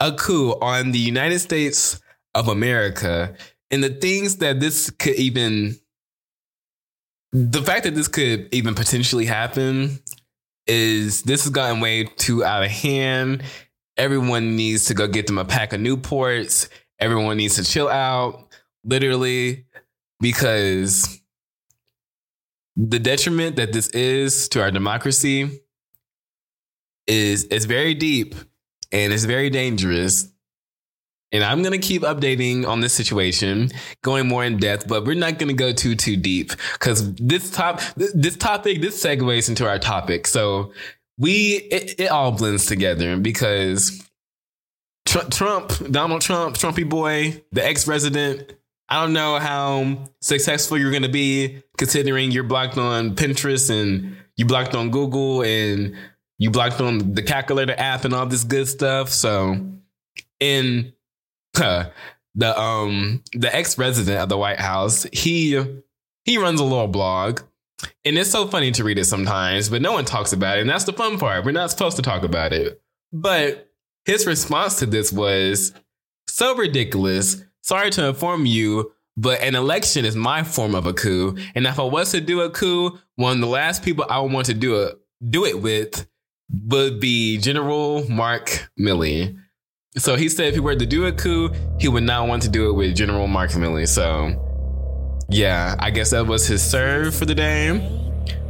a 0.00 0.12
coup 0.12 0.52
on 0.62 0.92
the 0.92 0.99
United 0.99 1.40
States 1.40 2.00
of 2.35 2.49
America, 2.49 3.35
and 3.71 3.85
the 3.85 3.90
things 3.90 4.37
that 4.37 4.59
this 4.59 4.88
could 4.90 5.16
even, 5.16 5.78
the 7.33 7.62
fact 7.62 7.85
that 7.85 7.95
this 7.95 8.09
could 8.09 8.49
even 8.52 8.75
potentially 8.75 9.26
happen 9.26 9.99
is 10.66 11.23
this 11.23 11.45
has 11.45 11.52
gotten 11.52 11.80
way 11.80 12.04
too 12.04 12.45
out 12.45 12.62
of 12.62 12.71
hand. 12.71 13.42
Everyone 13.97 14.56
needs 14.56 14.87
to 14.87 14.95
go 14.95 15.06
get 15.06 15.26
them 15.26 15.38
a 15.38 15.45
pack 15.45 15.73
of 15.73 15.80
Newports. 15.80 16.68
Everyone 16.99 17.37
needs 17.37 17.56
to 17.56 17.64
chill 17.64 17.88
out, 17.88 18.49
literally, 18.85 19.66
because 20.21 21.21
the 22.76 22.99
detriment 22.99 23.56
that 23.56 23.73
this 23.73 23.88
is 23.88 24.49
to 24.50 24.62
our 24.62 24.71
democracy 24.71 25.62
is 27.06 27.47
it's 27.50 27.64
very 27.64 27.95
deep 27.95 28.35
and 28.92 29.12
it's 29.12 29.25
very 29.25 29.50
dangerous. 29.50 30.30
And 31.33 31.42
I'm 31.42 31.62
gonna 31.62 31.78
keep 31.78 32.02
updating 32.02 32.66
on 32.66 32.80
this 32.80 32.92
situation, 32.92 33.71
going 34.02 34.28
more 34.28 34.45
in 34.45 34.59
depth, 34.59 34.87
but 34.87 35.04
we're 35.04 35.14
not 35.14 35.38
gonna 35.38 35.54
go 35.54 35.73
too 35.73 35.97
too 35.97 36.16
deep 36.16 36.52
because 36.75 37.14
this 37.14 37.50
top 37.50 37.80
this 37.97 38.37
topic 38.37 38.80
this 38.80 39.02
segues 39.02 39.49
into 39.49 39.68
our 39.68 39.78
topic. 39.78 40.26
So 40.26 40.73
we 41.18 41.68
it, 41.71 41.99
it 41.99 42.11
all 42.11 42.33
blends 42.33 42.66
together 42.66 43.16
because 43.16 44.02
Trump, 45.06 45.33
Trump, 45.33 45.90
Donald 45.90 46.21
Trump, 46.21 46.56
Trumpy 46.56 46.88
boy, 46.88 47.42
the 47.52 47.64
ex 47.64 47.88
resident. 47.88 48.52
I 48.88 49.02
don't 49.02 49.12
know 49.12 49.40
how 49.40 50.04
successful 50.21 50.78
you're 50.78 50.92
gonna 50.92 51.09
be 51.09 51.62
considering 51.76 52.30
you're 52.30 52.45
blocked 52.45 52.78
on 52.78 53.16
Pinterest 53.16 53.68
and 53.68 54.16
you 54.37 54.47
blocked 54.47 54.76
on 54.76 54.90
Google 54.90 55.42
and 55.42 55.97
you 56.38 56.50
blocked 56.50 56.80
on 56.80 57.14
the 57.14 57.23
calculator 57.23 57.75
app 57.76 58.04
and 58.04 58.14
all 58.14 58.26
this 58.26 58.45
good 58.45 58.68
stuff. 58.68 59.09
So 59.09 59.56
in 60.38 60.87
uh, 60.88 60.96
the 62.34 62.60
um 62.60 63.22
the 63.32 63.54
ex 63.54 63.78
resident 63.78 64.18
of 64.18 64.28
the 64.28 64.38
White 64.38 64.60
House, 64.60 65.06
he 65.12 65.62
he 66.25 66.38
runs 66.38 66.60
a 66.60 66.64
little 66.64 66.88
blog. 66.88 67.40
And 68.04 68.16
it's 68.16 68.30
so 68.30 68.46
funny 68.46 68.70
to 68.72 68.84
read 68.84 68.98
it 68.98 69.04
sometimes, 69.04 69.68
but 69.68 69.82
no 69.82 69.92
one 69.92 70.06
talks 70.06 70.32
about 70.32 70.56
it. 70.56 70.62
And 70.62 70.70
that's 70.70 70.84
the 70.84 70.94
fun 70.94 71.18
part. 71.18 71.44
We're 71.44 71.52
not 71.52 71.70
supposed 71.70 71.96
to 71.96 72.02
talk 72.02 72.22
about 72.22 72.54
it. 72.54 72.80
But 73.12 73.70
his 74.06 74.26
response 74.26 74.78
to 74.78 74.86
this 74.86 75.12
was 75.12 75.75
so 76.26 76.56
ridiculous. 76.56 77.44
Sorry 77.62 77.90
to 77.90 78.06
inform 78.06 78.46
you, 78.46 78.92
but 79.16 79.40
an 79.40 79.54
election 79.54 80.04
is 80.04 80.16
my 80.16 80.42
form 80.42 80.75
of 80.75 80.86
a 80.86 80.94
coup. 80.94 81.36
And 81.54 81.66
if 81.66 81.78
I 81.78 81.82
was 81.82 82.12
to 82.12 82.20
do 82.20 82.40
a 82.40 82.50
coup, 82.50 82.98
one 83.16 83.34
of 83.34 83.40
the 83.40 83.46
last 83.46 83.82
people 83.82 84.06
I 84.08 84.20
would 84.20 84.32
want 84.32 84.46
to 84.46 84.54
do 84.54 84.82
it 84.82 84.98
do 85.28 85.44
it 85.44 85.60
with 85.60 86.06
would 86.50 87.00
be 87.00 87.38
General 87.38 88.08
Mark 88.08 88.70
Milley. 88.78 89.36
So 89.99 90.15
he 90.17 90.29
said 90.29 90.49
if 90.49 90.55
he 90.55 90.61
were 90.61 90.76
to 90.76 90.87
do 90.87 91.07
a 91.07 91.12
coup, 91.12 91.50
he 91.79 91.88
would 91.88 92.03
not 92.03 92.29
want 92.29 92.43
to 92.43 92.49
do 92.49 92.69
it 92.69 92.73
with 92.75 92.95
General 92.95 93.26
Mark 93.26 93.50
Milley. 93.53 93.88
So 93.88 94.43
yeah, 95.29 95.75
I 95.79 95.91
guess 95.91 96.11
that 96.11 96.26
was 96.26 96.47
his 96.47 96.62
serve 96.62 97.15
for 97.15 97.25
the 97.25 97.35
day. 97.35 97.93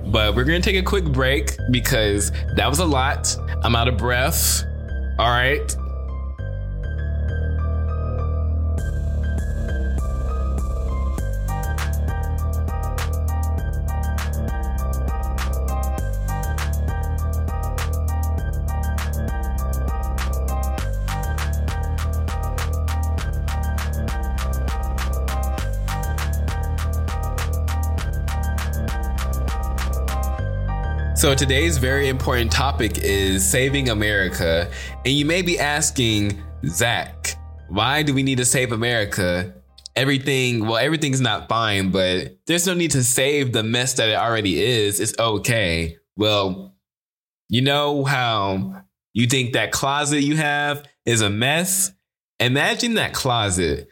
But 0.07 0.35
we're 0.35 0.45
gonna 0.45 0.61
take 0.61 0.77
a 0.77 0.83
quick 0.83 1.05
break 1.05 1.57
because 1.71 2.33
that 2.57 2.69
was 2.69 2.81
a 2.81 2.85
lot. 2.85 3.37
I'm 3.63 3.75
out 3.75 3.89
of 3.89 3.97
breath. 3.97 4.65
All 5.19 5.31
right. 5.31 5.77
So 31.27 31.35
today's 31.35 31.77
very 31.79 32.07
important 32.07 32.53
topic 32.53 32.99
is 32.99 33.45
saving 33.45 33.89
America. 33.89 34.71
And 35.05 35.13
you 35.13 35.25
may 35.25 35.43
be 35.43 35.59
asking, 35.59 36.41
Zach, 36.67 37.35
why 37.69 38.05
do 38.05 38.15
we 38.15 38.23
need 38.23 38.39
to 38.39 38.45
save 38.45 38.71
America? 38.71 39.53
Everything, 39.97 40.69
well, 40.69 40.77
everything's 40.77 41.21
not 41.21 41.49
fine, 41.49 41.91
but 41.91 42.39
there's 42.47 42.65
no 42.65 42.75
need 42.75 42.93
to 42.93 43.03
save 43.03 43.53
the 43.53 43.65
mess 43.65 43.95
that 43.95 44.09
it 44.09 44.15
already 44.15 44.63
is. 44.63 45.01
It's 45.01 45.19
okay. 45.19 45.97
Well, 46.15 46.77
you 47.49 47.61
know 47.61 48.05
how 48.05 48.85
you 49.13 49.27
think 49.27 49.55
that 49.55 49.73
closet 49.73 50.21
you 50.21 50.37
have 50.37 50.87
is 51.07 51.23
a 51.23 51.29
mess? 51.29 51.91
Imagine 52.39 52.95
that 52.95 53.15
closet. 53.15 53.89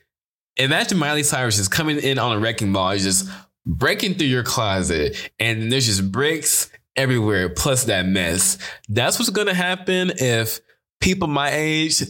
Imagine 0.57 0.99
Miley 0.99 1.25
Cyrus 1.25 1.59
is 1.59 1.67
coming 1.67 1.99
in 1.99 2.21
on 2.21 2.37
a 2.37 2.39
wrecking 2.39 2.73
ball, 2.73 2.97
just 2.97 3.29
breaking 3.67 4.15
through 4.15 4.29
your 4.29 4.45
closet, 4.45 5.33
and 5.41 5.73
there's 5.73 5.87
just 5.87 6.13
bricks 6.13 6.71
everywhere, 6.97 7.49
plus 7.49 7.85
that 7.85 8.07
mess. 8.07 8.59
That's 8.89 9.19
what's 9.19 9.31
going 9.31 9.49
to 9.49 9.55
happen 9.55 10.13
if 10.17 10.61
people 11.01 11.29
my 11.29 11.51
age, 11.51 12.03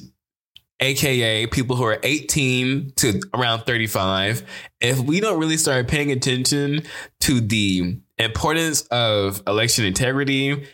aka 0.81 1.47
people 1.47 1.77
who 1.77 1.85
are 1.85 1.99
18 2.03 2.93
to 2.97 3.21
around 3.33 3.61
35, 3.61 4.43
if 4.81 4.99
we 4.99 5.21
don't 5.21 5.39
really 5.39 5.57
start 5.57 5.89
paying 5.89 6.11
attention 6.11 6.83
to 7.21 7.41
the 7.41 7.99
importance 8.19 8.83
of 8.89 9.43
election 9.47 9.85
integrity. 9.85 10.67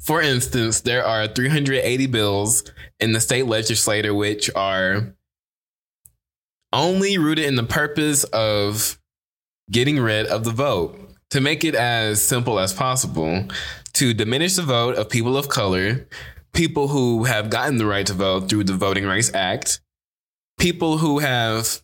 For 0.00 0.20
instance, 0.20 0.82
there 0.82 1.04
are 1.06 1.26
380 1.26 2.06
bills 2.08 2.70
in 3.00 3.12
the 3.12 3.20
state 3.20 3.46
legislature 3.46 4.12
which 4.12 4.50
are 4.54 5.14
only 6.74 7.16
rooted 7.16 7.46
in 7.46 7.54
the 7.54 7.62
purpose 7.62 8.24
of 8.24 8.98
getting 9.70 9.98
rid 9.98 10.26
of 10.26 10.44
the 10.44 10.50
vote 10.50 11.13
to 11.34 11.40
make 11.40 11.64
it 11.64 11.74
as 11.74 12.22
simple 12.22 12.60
as 12.60 12.72
possible, 12.72 13.44
to 13.92 14.14
diminish 14.14 14.54
the 14.54 14.62
vote 14.62 14.94
of 14.94 15.10
people 15.10 15.36
of 15.36 15.48
color, 15.48 16.06
people 16.52 16.86
who 16.86 17.24
have 17.24 17.50
gotten 17.50 17.76
the 17.76 17.84
right 17.84 18.06
to 18.06 18.12
vote 18.12 18.48
through 18.48 18.62
the 18.62 18.72
Voting 18.72 19.04
Rights 19.04 19.34
Act, 19.34 19.80
people 20.60 20.98
who 20.98 21.18
have 21.18 21.82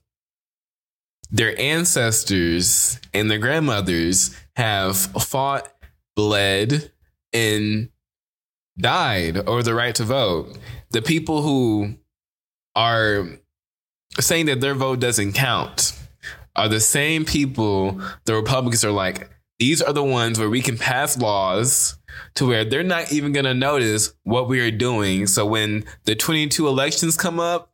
their 1.32 1.60
ancestors 1.60 3.00
and 3.12 3.28
their 3.28 3.40
grandmothers 3.40 4.36
have 4.54 4.96
fought, 4.96 5.68
bled, 6.14 6.92
and 7.32 7.88
died 8.78 9.36
over 9.36 9.64
the 9.64 9.74
right 9.74 9.96
to 9.96 10.04
vote. 10.04 10.56
The 10.92 11.02
people 11.02 11.42
who 11.42 11.96
are 12.76 13.26
saying 14.20 14.46
that 14.46 14.60
their 14.60 14.74
vote 14.74 15.00
doesn't 15.00 15.32
count 15.32 15.92
are 16.54 16.68
the 16.68 16.78
same 16.78 17.24
people 17.24 18.00
the 18.26 18.34
Republicans 18.36 18.84
are 18.84 18.92
like, 18.92 19.28
these 19.60 19.82
are 19.82 19.92
the 19.92 20.02
ones 20.02 20.38
where 20.38 20.48
we 20.48 20.62
can 20.62 20.78
pass 20.78 21.18
laws 21.18 21.98
to 22.34 22.46
where 22.46 22.64
they're 22.64 22.82
not 22.82 23.12
even 23.12 23.32
going 23.32 23.44
to 23.44 23.54
notice 23.54 24.14
what 24.24 24.48
we 24.48 24.58
are 24.60 24.70
doing. 24.70 25.26
So 25.26 25.44
when 25.44 25.84
the 26.04 26.16
22 26.16 26.66
elections 26.66 27.16
come 27.16 27.38
up 27.38 27.70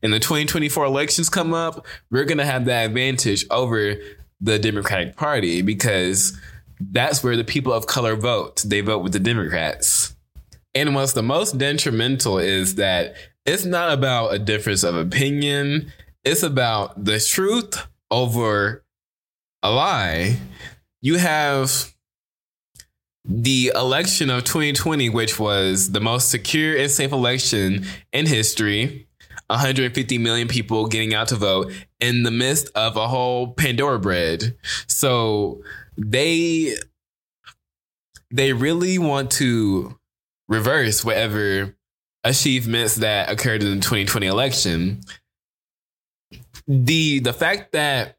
and 0.00 0.12
the 0.12 0.20
2024 0.20 0.84
elections 0.84 1.28
come 1.28 1.52
up, 1.52 1.84
we're 2.10 2.24
going 2.24 2.38
to 2.38 2.46
have 2.46 2.66
that 2.66 2.86
advantage 2.86 3.44
over 3.50 3.96
the 4.40 4.60
Democratic 4.60 5.16
Party 5.16 5.60
because 5.60 6.38
that's 6.80 7.24
where 7.24 7.36
the 7.36 7.44
people 7.44 7.72
of 7.72 7.88
color 7.88 8.14
vote. 8.14 8.62
They 8.64 8.80
vote 8.80 9.02
with 9.02 9.12
the 9.12 9.18
Democrats. 9.18 10.14
And 10.72 10.94
what's 10.94 11.14
the 11.14 11.22
most 11.22 11.58
detrimental 11.58 12.38
is 12.38 12.76
that 12.76 13.16
it's 13.44 13.64
not 13.64 13.92
about 13.92 14.34
a 14.34 14.38
difference 14.38 14.84
of 14.84 14.94
opinion. 14.94 15.92
It's 16.24 16.44
about 16.44 17.04
the 17.04 17.18
truth 17.18 17.86
over 18.10 18.84
a 19.64 19.70
lie 19.70 20.38
you 21.04 21.18
have 21.18 21.94
the 23.26 23.70
election 23.74 24.30
of 24.30 24.44
2020, 24.44 25.10
which 25.10 25.38
was 25.38 25.92
the 25.92 26.00
most 26.00 26.30
secure 26.30 26.74
and 26.78 26.90
safe 26.90 27.12
election 27.12 27.84
in 28.14 28.24
history. 28.24 29.06
150 29.48 30.16
million 30.16 30.48
people 30.48 30.86
getting 30.86 31.12
out 31.12 31.28
to 31.28 31.36
vote 31.36 31.70
in 32.00 32.22
the 32.22 32.30
midst 32.30 32.70
of 32.74 32.96
a 32.96 33.06
whole 33.06 33.52
Pandora 33.52 33.98
bread. 33.98 34.56
So 34.86 35.62
they 35.98 36.74
they 38.30 38.54
really 38.54 38.96
want 38.96 39.30
to 39.32 39.98
reverse 40.48 41.04
whatever 41.04 41.76
achievements 42.24 42.94
that 42.96 43.30
occurred 43.30 43.62
in 43.62 43.68
the 43.74 43.82
2020 43.82 44.26
election. 44.26 45.00
The 46.66 47.18
the 47.18 47.34
fact 47.34 47.72
that 47.72 48.16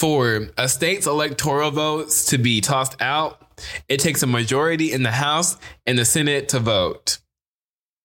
for 0.00 0.48
a 0.56 0.66
state's 0.66 1.06
electoral 1.06 1.70
votes 1.70 2.24
to 2.24 2.38
be 2.38 2.62
tossed 2.62 2.96
out, 3.02 3.42
it 3.86 4.00
takes 4.00 4.22
a 4.22 4.26
majority 4.26 4.92
in 4.92 5.02
the 5.02 5.10
House 5.10 5.58
and 5.86 5.98
the 5.98 6.06
Senate 6.06 6.48
to 6.48 6.58
vote. 6.58 7.18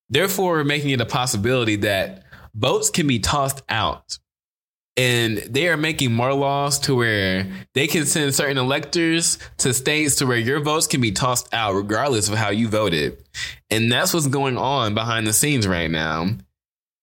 Therefore, 0.10 0.66
making 0.66 0.90
it 0.90 1.00
a 1.00 1.06
possibility 1.06 1.78
that 1.78 2.24
votes 2.54 2.90
can 2.90 3.08
be 3.08 3.20
tossed 3.20 3.64
out. 3.70 4.20
And 4.98 5.38
they 5.38 5.70
are 5.70 5.78
making 5.78 6.12
more 6.12 6.34
laws 6.34 6.80
to 6.80 6.96
where 6.96 7.48
they 7.74 7.88
can 7.88 8.06
send 8.06 8.36
certain 8.36 8.58
electors 8.58 9.38
to 9.60 9.74
states 9.74 10.16
to 10.18 10.26
where 10.26 10.38
your 10.38 10.60
votes 10.60 10.88
can 10.88 11.00
be 11.00 11.14
tossed 11.14 11.54
out 11.54 11.76
regardless 11.76 12.28
of 12.28 12.36
how 12.36 12.50
you 12.50 12.68
voted. 12.68 13.24
And 13.70 13.90
that's 13.90 14.14
what's 14.14 14.28
going 14.28 14.58
on 14.58 14.96
behind 14.96 15.28
the 15.28 15.34
scenes 15.34 15.66
right 15.66 15.90
now. 15.90 16.28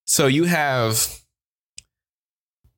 So 0.06 0.26
you 0.26 0.44
have 0.44 1.18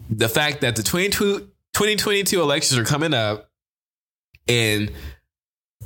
the 0.08 0.28
fact 0.28 0.60
that 0.60 0.76
the 0.76 0.84
22, 0.84 1.50
2022 1.74 2.40
elections 2.40 2.78
are 2.78 2.84
coming 2.84 3.12
up, 3.12 3.50
and 4.48 4.92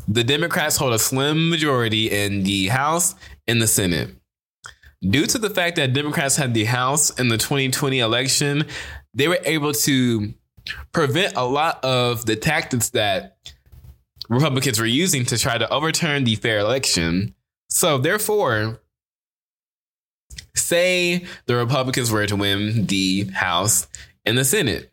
the 0.06 0.22
Democrats 0.22 0.76
hold 0.76 0.92
a 0.92 0.98
slim 0.98 1.48
majority 1.48 2.10
in 2.10 2.42
the 2.42 2.68
House 2.68 3.14
and 3.46 3.60
the 3.60 3.66
Senate. 3.66 4.10
Due 5.02 5.26
to 5.26 5.38
the 5.38 5.48
fact 5.48 5.76
that 5.76 5.94
Democrats 5.94 6.36
had 6.36 6.52
the 6.52 6.64
House 6.64 7.10
in 7.18 7.28
the 7.28 7.38
2020 7.38 8.00
election, 8.00 8.66
they 9.14 9.28
were 9.28 9.38
able 9.44 9.72
to 9.72 10.34
prevent 10.92 11.36
a 11.36 11.44
lot 11.44 11.82
of 11.82 12.26
the 12.26 12.36
tactics 12.36 12.90
that 12.90 13.38
Republicans 14.28 14.78
were 14.78 14.86
using 14.86 15.24
to 15.24 15.38
try 15.38 15.56
to 15.56 15.72
overturn 15.72 16.24
the 16.24 16.34
fair 16.34 16.58
election. 16.58 17.34
So, 17.70 17.96
therefore, 17.96 18.80
say 20.54 21.24
the 21.46 21.56
Republicans 21.56 22.10
were 22.10 22.26
to 22.26 22.36
win 22.36 22.86
the 22.86 23.24
House 23.32 23.86
and 24.26 24.36
the 24.36 24.44
Senate. 24.44 24.90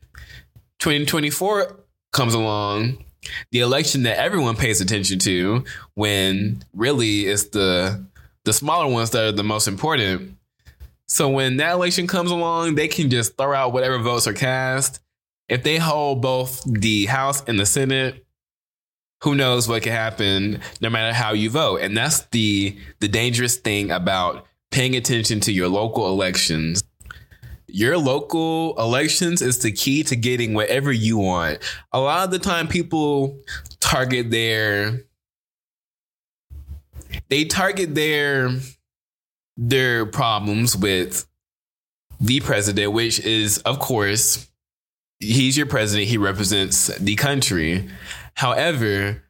2024 0.80 1.80
comes 2.12 2.34
along, 2.34 3.04
the 3.52 3.60
election 3.60 4.04
that 4.04 4.18
everyone 4.18 4.56
pays 4.56 4.82
attention 4.82 5.20
to, 5.20 5.64
when 5.94 6.64
really 6.74 7.26
it's 7.26 7.46
the 7.46 8.06
the 8.44 8.54
smaller 8.54 8.88
ones 8.92 9.10
that 9.12 9.24
are 9.24 9.32
the 9.32 9.44
most 9.44 9.68
important. 9.68 10.38
So 11.08 11.30
when 11.30 11.58
that 11.58 11.74
election 11.74 12.08
comes 12.08 12.32
along, 12.32 12.76
they 12.76 12.88
can 12.88 13.10
just 13.10 13.38
throw 13.38 13.54
out 13.54 13.74
whatever 13.74 13.98
votes 14.00 14.28
are 14.28 14.34
cast. 14.34 15.00
If 15.50 15.64
they 15.64 15.78
hold 15.78 16.22
both 16.22 16.64
the 16.66 17.06
House 17.06 17.44
and 17.48 17.60
the 17.60 17.66
Senate, 17.66 18.26
who 19.24 19.36
knows 19.36 19.68
what 19.68 19.84
could 19.84 19.92
happen 19.92 20.62
no 20.82 20.90
matter 20.90 21.14
how 21.14 21.34
you 21.34 21.50
vote. 21.50 21.82
And 21.82 21.98
that's 21.98 22.22
the 22.28 22.78
the 23.00 23.08
dangerous 23.08 23.58
thing 23.58 23.92
about 23.92 24.46
paying 24.72 24.96
attention 24.96 25.40
to 25.42 25.52
your 25.52 25.68
local 25.68 26.08
elections 26.08 26.84
your 27.76 27.98
local 27.98 28.74
elections 28.80 29.42
is 29.42 29.60
the 29.60 29.70
key 29.70 30.02
to 30.02 30.16
getting 30.16 30.54
whatever 30.54 30.94
you 30.94 31.18
want. 31.18 31.60
A 31.92 32.00
lot 32.00 32.24
of 32.24 32.32
the 32.32 32.40
time, 32.40 32.70
people 32.70 33.38
target 33.82 34.32
their 34.32 35.02
they 37.28 37.44
target 37.44 37.94
their 37.94 38.50
their 39.58 40.06
problems 40.06 40.78
with 40.78 41.28
the 42.22 42.40
president, 42.40 42.94
which 42.94 43.20
is, 43.20 43.58
of 43.60 43.80
course, 43.80 44.50
he's 45.20 45.58
your 45.58 45.66
president. 45.66 46.08
He 46.08 46.18
represents 46.18 46.88
the 46.98 47.16
country. 47.16 47.90
However, 48.36 49.22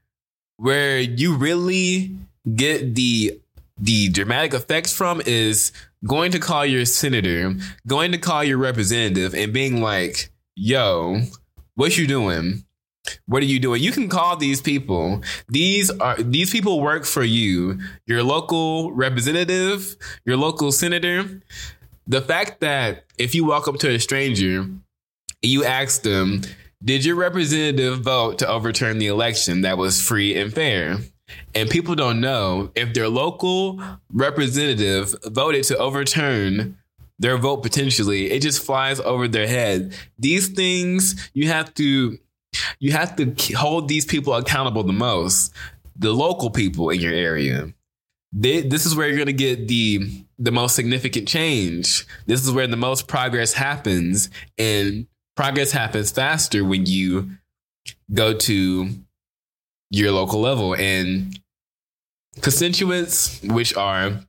where 0.57 0.99
you 0.99 1.35
really 1.35 2.15
get 2.55 2.93
the 2.93 3.41
the 3.77 4.09
dramatic 4.09 4.53
effects 4.53 4.95
from 4.95 5.19
is 5.25 5.71
going 6.05 6.31
to 6.31 6.39
call 6.39 6.65
your 6.65 6.85
senator, 6.85 7.55
going 7.87 8.11
to 8.11 8.17
call 8.17 8.43
your 8.43 8.57
representative, 8.57 9.33
and 9.33 9.53
being 9.53 9.81
like, 9.81 10.31
yo, 10.55 11.21
what 11.75 11.97
you 11.97 12.07
doing? 12.07 12.63
What 13.27 13.43
are 13.43 13.47
you 13.47 13.59
doing? 13.59 13.83
You 13.83 13.91
can 13.91 14.09
call 14.09 14.35
these 14.35 14.61
people. 14.61 15.21
These 15.47 15.91
are 15.91 16.17
these 16.17 16.51
people 16.51 16.81
work 16.81 17.05
for 17.05 17.23
you. 17.23 17.79
Your 18.07 18.23
local 18.23 18.91
representative, 18.93 19.95
your 20.25 20.37
local 20.37 20.71
senator. 20.71 21.41
The 22.07 22.21
fact 22.21 22.61
that 22.61 23.05
if 23.17 23.35
you 23.35 23.45
walk 23.45 23.67
up 23.67 23.77
to 23.79 23.89
a 23.89 23.99
stranger, 23.99 24.67
you 25.43 25.63
ask 25.63 26.01
them, 26.01 26.41
"Did 26.83 27.05
your 27.05 27.15
representative 27.15 28.01
vote 28.01 28.39
to 28.39 28.47
overturn 28.47 28.97
the 28.97 29.07
election 29.07 29.61
that 29.61 29.77
was 29.77 30.01
free 30.01 30.35
and 30.35 30.51
fair?" 30.51 30.97
And 31.53 31.69
people 31.69 31.95
don't 31.95 32.21
know 32.21 32.71
if 32.75 32.93
their 32.93 33.09
local 33.09 33.81
representative 34.11 35.15
voted 35.25 35.63
to 35.65 35.77
overturn 35.77 36.77
their 37.17 37.37
vote 37.37 37.57
potentially, 37.63 38.31
it 38.31 38.41
just 38.41 38.63
flies 38.63 38.99
over 38.99 39.27
their 39.27 39.47
head. 39.47 39.95
These 40.19 40.49
things 40.49 41.29
you 41.33 41.47
have 41.47 41.73
to 41.75 42.17
you 42.79 42.91
have 42.91 43.15
to 43.17 43.35
hold 43.55 43.87
these 43.87 44.05
people 44.05 44.33
accountable 44.33 44.83
the 44.83 44.93
most. 44.93 45.53
The 45.97 46.13
local 46.13 46.49
people 46.49 46.89
in 46.89 46.99
your 46.99 47.13
area. 47.13 47.73
They, 48.33 48.61
this 48.61 48.85
is 48.85 48.95
where 48.95 49.07
you're 49.07 49.15
going 49.15 49.27
to 49.27 49.33
get 49.33 49.67
the 49.67 50.25
the 50.37 50.51
most 50.51 50.75
significant 50.75 51.27
change. 51.27 52.05
This 52.25 52.43
is 52.43 52.51
where 52.51 52.67
the 52.67 52.75
most 52.75 53.07
progress 53.07 53.53
happens, 53.53 54.29
and 54.57 55.07
progress 55.37 55.71
happens 55.71 56.11
faster 56.11 56.65
when 56.65 56.85
you 56.85 57.29
go 58.13 58.33
to 58.33 58.89
your 59.95 60.11
local 60.11 60.41
level 60.41 60.75
and 60.75 61.39
constituents, 62.41 63.41
which 63.43 63.75
are 63.75 64.19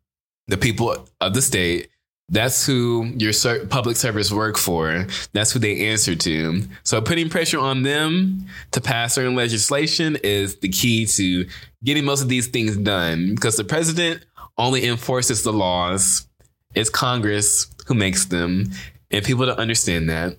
the 0.46 0.56
people 0.56 1.08
of 1.20 1.34
the 1.34 1.42
state, 1.42 1.88
that's 2.28 2.66
who 2.66 3.12
your 3.16 3.32
public 3.66 3.96
service 3.96 4.32
work 4.32 4.58
for. 4.58 5.06
That's 5.32 5.52
who 5.52 5.58
they 5.58 5.88
answer 5.88 6.14
to. 6.16 6.62
So 6.84 7.00
putting 7.00 7.28
pressure 7.28 7.58
on 7.58 7.82
them 7.82 8.46
to 8.72 8.80
pass 8.80 9.14
certain 9.14 9.34
legislation 9.34 10.16
is 10.22 10.56
the 10.56 10.68
key 10.68 11.06
to 11.06 11.46
getting 11.84 12.04
most 12.04 12.22
of 12.22 12.28
these 12.28 12.48
things 12.48 12.76
done 12.76 13.34
because 13.34 13.56
the 13.56 13.64
president 13.64 14.24
only 14.58 14.86
enforces 14.86 15.42
the 15.42 15.52
laws. 15.52 16.26
It's 16.74 16.90
Congress 16.90 17.66
who 17.86 17.94
makes 17.94 18.26
them 18.26 18.70
and 19.10 19.24
people 19.24 19.46
don't 19.46 19.58
understand 19.58 20.10
that. 20.10 20.36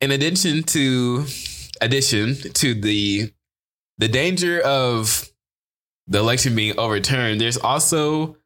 In 0.00 0.10
addition 0.10 0.62
to 0.64 1.26
addition 1.80 2.34
to 2.54 2.74
the 2.74 3.32
the 3.98 4.08
danger 4.08 4.60
of 4.60 5.30
the 6.06 6.18
election 6.18 6.54
being 6.54 6.78
overturned, 6.78 7.40
there's 7.40 7.56
also 7.56 8.36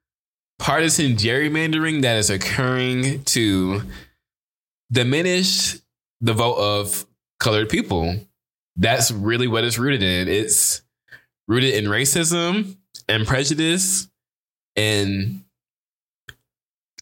partisan 0.59 1.13
gerrymandering 1.13 2.03
that 2.03 2.17
is 2.17 2.31
occurring 2.31 3.25
to 3.25 3.83
diminish 4.93 5.77
the 6.21 6.33
vote 6.33 6.57
of 6.57 7.07
colored 7.39 7.69
people. 7.69 8.17
That's 8.77 9.11
really 9.11 9.49
what 9.49 9.65
it's 9.65 9.79
rooted 9.79 10.03
in. 10.03 10.29
It's 10.29 10.83
rooted 11.49 11.75
in 11.75 11.87
racism 11.87 12.77
and 13.09 13.27
prejudice. 13.27 14.09
And 14.77 15.45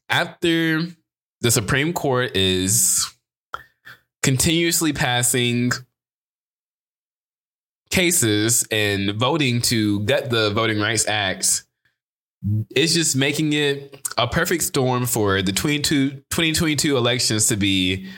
after 0.09 0.87
the 1.41 1.51
Supreme 1.51 1.93
Court 1.93 2.37
is 2.37 3.07
continuously 4.23 4.93
passing 4.93 5.73
cases 7.91 8.67
and 8.71 9.15
voting 9.15 9.61
to 9.63 10.01
gut 10.01 10.31
the 10.31 10.51
Voting 10.51 10.81
Rights 10.81 11.07
Act 11.09 11.65
it's 12.71 12.95
just 12.95 13.17
making 13.17 13.53
it 13.53 14.01
a 14.17 14.27
perfect 14.27 14.63
storm 14.63 15.07
for 15.07 15.43
the 15.43 15.53
2022 15.53 16.97
elections 16.97 17.49
to 17.49 17.57
be 17.57 18.09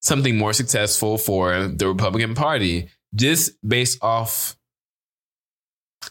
something 0.00 0.36
more 0.36 0.52
successful 0.52 1.18
for 1.18 1.66
the 1.68 1.88
Republican 1.88 2.34
Party, 2.34 2.88
just 3.14 3.52
based 3.66 4.02
off 4.02 4.56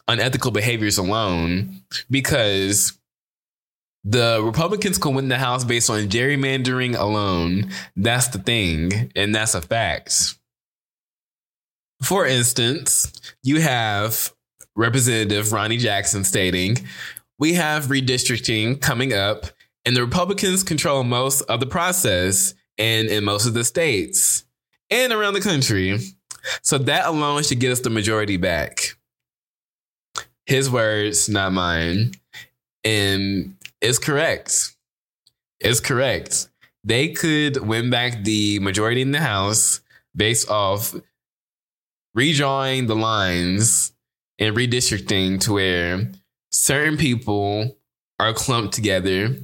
unethical 0.08 0.52
behaviors 0.52 0.98
alone, 0.98 1.84
because 2.10 2.98
the 4.04 4.42
Republicans 4.44 4.98
can 4.98 5.14
win 5.14 5.28
the 5.28 5.38
House 5.38 5.64
based 5.64 5.90
on 5.90 6.08
gerrymandering 6.08 6.98
alone. 6.98 7.70
That's 7.96 8.28
the 8.30 8.40
thing, 8.40 9.12
and 9.16 9.34
that's 9.34 9.54
a 9.54 9.62
fact. 9.62 10.37
For 12.02 12.26
instance, 12.26 13.12
you 13.44 13.62
have 13.62 14.34
Representative 14.76 15.52
Ronny 15.52 15.78
Jackson 15.78 16.24
stating, 16.24 16.78
we 17.40 17.54
have 17.54 17.86
redistricting 17.86 18.80
coming 18.82 19.14
up, 19.14 19.46
and 19.86 19.96
the 19.96 20.04
Republicans 20.04 20.64
control 20.64 21.04
most 21.04 21.42
of 21.42 21.60
the 21.60 21.66
process 21.66 22.54
and 22.78 23.08
in 23.08 23.24
most 23.24 23.46
of 23.46 23.54
the 23.54 23.64
states 23.64 24.46
and 24.90 25.12
around 25.12 25.34
the 25.34 25.42
country. 25.42 26.00
So 26.62 26.78
that 26.78 27.06
alone 27.06 27.44
should 27.44 27.60
get 27.60 27.72
us 27.72 27.82
the 27.82 27.90
majority 27.90 28.38
back. 28.38 28.98
His 30.46 30.70
words, 30.70 31.28
not 31.28 31.52
mine. 31.52 32.14
And 32.84 33.56
it's 33.82 34.00
correct. 34.00 34.76
It's 35.60 35.80
correct. 35.80 36.48
They 36.84 37.10
could 37.10 37.58
win 37.58 37.90
back 37.90 38.24
the 38.24 38.60
majority 38.60 39.02
in 39.02 39.12
the 39.12 39.20
House 39.20 39.82
based 40.16 40.50
off 40.50 40.96
redrawing 42.18 42.88
the 42.88 42.96
lines 42.96 43.94
and 44.40 44.56
redistricting 44.56 45.40
to 45.42 45.54
where 45.54 46.12
certain 46.52 46.98
people 46.98 47.78
are 48.20 48.34
clumped 48.34 48.74
together 48.74 49.36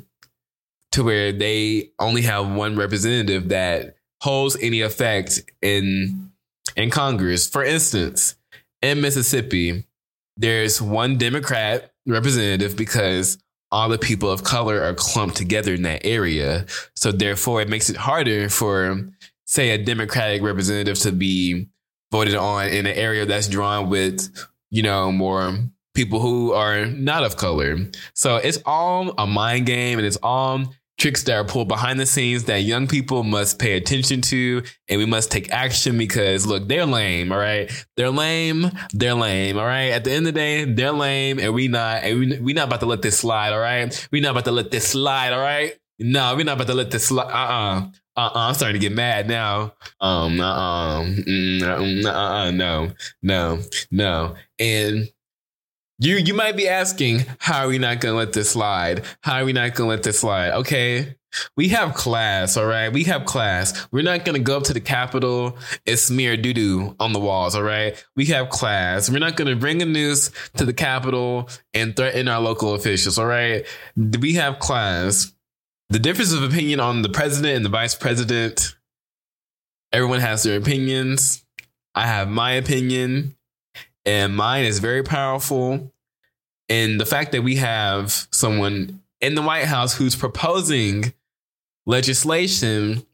to 0.91 1.03
where 1.03 1.31
they 1.31 1.91
only 1.99 2.21
have 2.21 2.49
one 2.49 2.75
representative 2.75 3.49
that 3.49 3.95
holds 4.21 4.55
any 4.61 4.81
effect 4.81 5.41
in 5.61 6.31
in 6.75 6.89
Congress. 6.89 7.47
For 7.47 7.63
instance, 7.63 8.35
in 8.81 9.01
Mississippi, 9.01 9.85
there's 10.37 10.81
one 10.81 11.17
Democrat 11.17 11.93
representative 12.07 12.75
because 12.75 13.37
all 13.71 13.89
the 13.89 13.97
people 13.97 14.29
of 14.29 14.43
color 14.43 14.81
are 14.81 14.93
clumped 14.93 15.35
together 15.35 15.73
in 15.73 15.81
that 15.83 16.05
area. 16.05 16.65
So 16.95 17.11
therefore 17.11 17.61
it 17.61 17.69
makes 17.69 17.89
it 17.89 17.97
harder 17.97 18.49
for 18.49 18.99
say 19.45 19.71
a 19.71 19.83
Democratic 19.83 20.41
representative 20.41 20.99
to 20.99 21.11
be 21.11 21.67
voted 22.13 22.35
on 22.35 22.67
in 22.67 22.85
an 22.85 22.95
area 22.95 23.25
that's 23.25 23.47
drawn 23.47 23.89
with, 23.89 24.29
you 24.69 24.83
know, 24.83 25.11
more 25.11 25.57
people 25.95 26.19
who 26.19 26.53
are 26.53 26.85
not 26.85 27.23
of 27.23 27.37
color. 27.37 27.75
So 28.13 28.35
it's 28.35 28.59
all 28.67 29.15
a 29.17 29.25
mind 29.25 29.65
game 29.65 29.97
and 29.97 30.05
it's 30.05 30.19
all 30.21 30.63
tricks 30.99 31.23
that 31.23 31.33
are 31.33 31.43
pulled 31.43 31.67
behind 31.67 31.99
the 31.99 32.05
scenes 32.05 32.43
that 32.43 32.57
young 32.57 32.87
people 32.87 33.23
must 33.23 33.57
pay 33.57 33.75
attention 33.77 34.21
to 34.21 34.61
and 34.87 34.99
we 34.99 35.07
must 35.07 35.31
take 35.31 35.51
action 35.51 35.97
because 35.97 36.45
look, 36.45 36.67
they're 36.67 36.85
lame, 36.85 37.31
all 37.31 37.39
right? 37.39 37.71
They're 37.97 38.11
lame, 38.11 38.69
they're 38.93 39.15
lame, 39.15 39.57
all 39.57 39.65
right? 39.65 39.89
At 39.89 40.03
the 40.03 40.11
end 40.11 40.27
of 40.27 40.35
the 40.35 40.39
day, 40.39 40.65
they're 40.65 40.91
lame 40.91 41.39
and 41.39 41.51
we 41.51 41.67
not 41.67 42.03
and 42.03 42.19
we 42.19 42.39
we 42.39 42.53
not 42.53 42.67
about 42.67 42.81
to 42.81 42.85
let 42.85 43.01
this 43.01 43.17
slide, 43.17 43.53
all 43.53 43.59
right? 43.59 44.07
We 44.11 44.19
not 44.19 44.31
about 44.31 44.45
to 44.45 44.51
let 44.51 44.69
this 44.69 44.87
slide, 44.87 45.33
all 45.33 45.41
right? 45.41 45.73
No, 45.97 46.35
we're 46.35 46.45
not 46.45 46.57
about 46.57 46.67
to 46.67 46.73
let 46.75 46.91
this 46.91 47.05
slide. 47.07 47.31
Uh-uh. 47.31 47.89
Uh-uh, 48.15 48.31
I'm 48.33 48.53
starting 48.53 48.79
to 48.79 48.87
get 48.87 48.95
mad 48.95 49.27
now. 49.27 49.73
Um, 49.99 50.37
mm, 50.37 51.61
uh-uh, 51.63 52.09
uh-uh, 52.11 52.51
no, 52.51 52.91
no, 53.23 53.59
no. 53.91 54.35
And 54.59 55.09
you 55.99 56.17
you 56.17 56.33
might 56.33 56.55
be 56.55 56.67
asking, 56.67 57.25
how 57.39 57.65
are 57.65 57.67
we 57.69 57.79
not 57.79 58.01
gonna 58.01 58.17
let 58.17 58.33
this 58.33 58.51
slide? 58.51 59.03
How 59.21 59.41
are 59.41 59.45
we 59.45 59.53
not 59.53 59.73
gonna 59.73 59.89
let 59.89 60.03
this 60.03 60.19
slide? 60.19 60.51
Okay. 60.51 61.15
We 61.57 61.69
have 61.69 61.95
class, 61.95 62.57
all 62.57 62.67
right? 62.67 62.93
We 62.93 63.05
have 63.05 63.25
class. 63.25 63.87
We're 63.91 64.03
not 64.03 64.23
gonna 64.23 64.37
go 64.37 64.57
up 64.57 64.63
to 64.65 64.73
the 64.73 64.79
Capitol 64.79 65.57
and 65.87 65.97
smear 65.97 66.37
doo 66.37 66.53
doo 66.53 66.95
on 66.99 67.11
the 67.11 67.19
walls, 67.19 67.55
all 67.55 67.63
right? 67.63 68.03
We 68.15 68.25
have 68.25 68.49
class. 68.49 69.09
We're 69.09 69.17
not 69.17 69.35
gonna 69.35 69.55
bring 69.55 69.81
a 69.81 69.85
noose 69.85 70.29
to 70.57 70.65
the 70.65 70.73
Capitol 70.73 71.49
and 71.73 71.95
threaten 71.95 72.27
our 72.27 72.39
local 72.39 72.75
officials, 72.75 73.17
all 73.17 73.25
right? 73.25 73.65
We 73.95 74.33
have 74.33 74.59
class. 74.59 75.32
The 75.93 75.99
difference 75.99 76.33
of 76.33 76.41
opinion 76.41 76.79
on 76.79 77.03
the 77.03 77.09
president 77.09 77.55
and 77.55 77.63
the 77.63 77.69
vice 77.69 77.93
president, 77.93 78.75
everyone 79.91 80.21
has 80.21 80.41
their 80.41 80.57
opinions. 80.57 81.45
I 81.93 82.07
have 82.07 82.27
my 82.27 82.53
opinion, 82.53 83.35
and 84.03 84.35
mine 84.35 84.65
is 84.65 84.79
very 84.79 85.03
powerful. 85.03 85.93
And 86.67 86.99
the 86.99 87.05
fact 87.05 87.31
that 87.33 87.43
we 87.43 87.57
have 87.57 88.27
someone 88.31 89.03
in 89.21 89.35
the 89.35 89.43
White 89.43 89.65
House 89.65 89.95
who's 89.95 90.15
proposing 90.15 91.13
legislation 91.85 93.05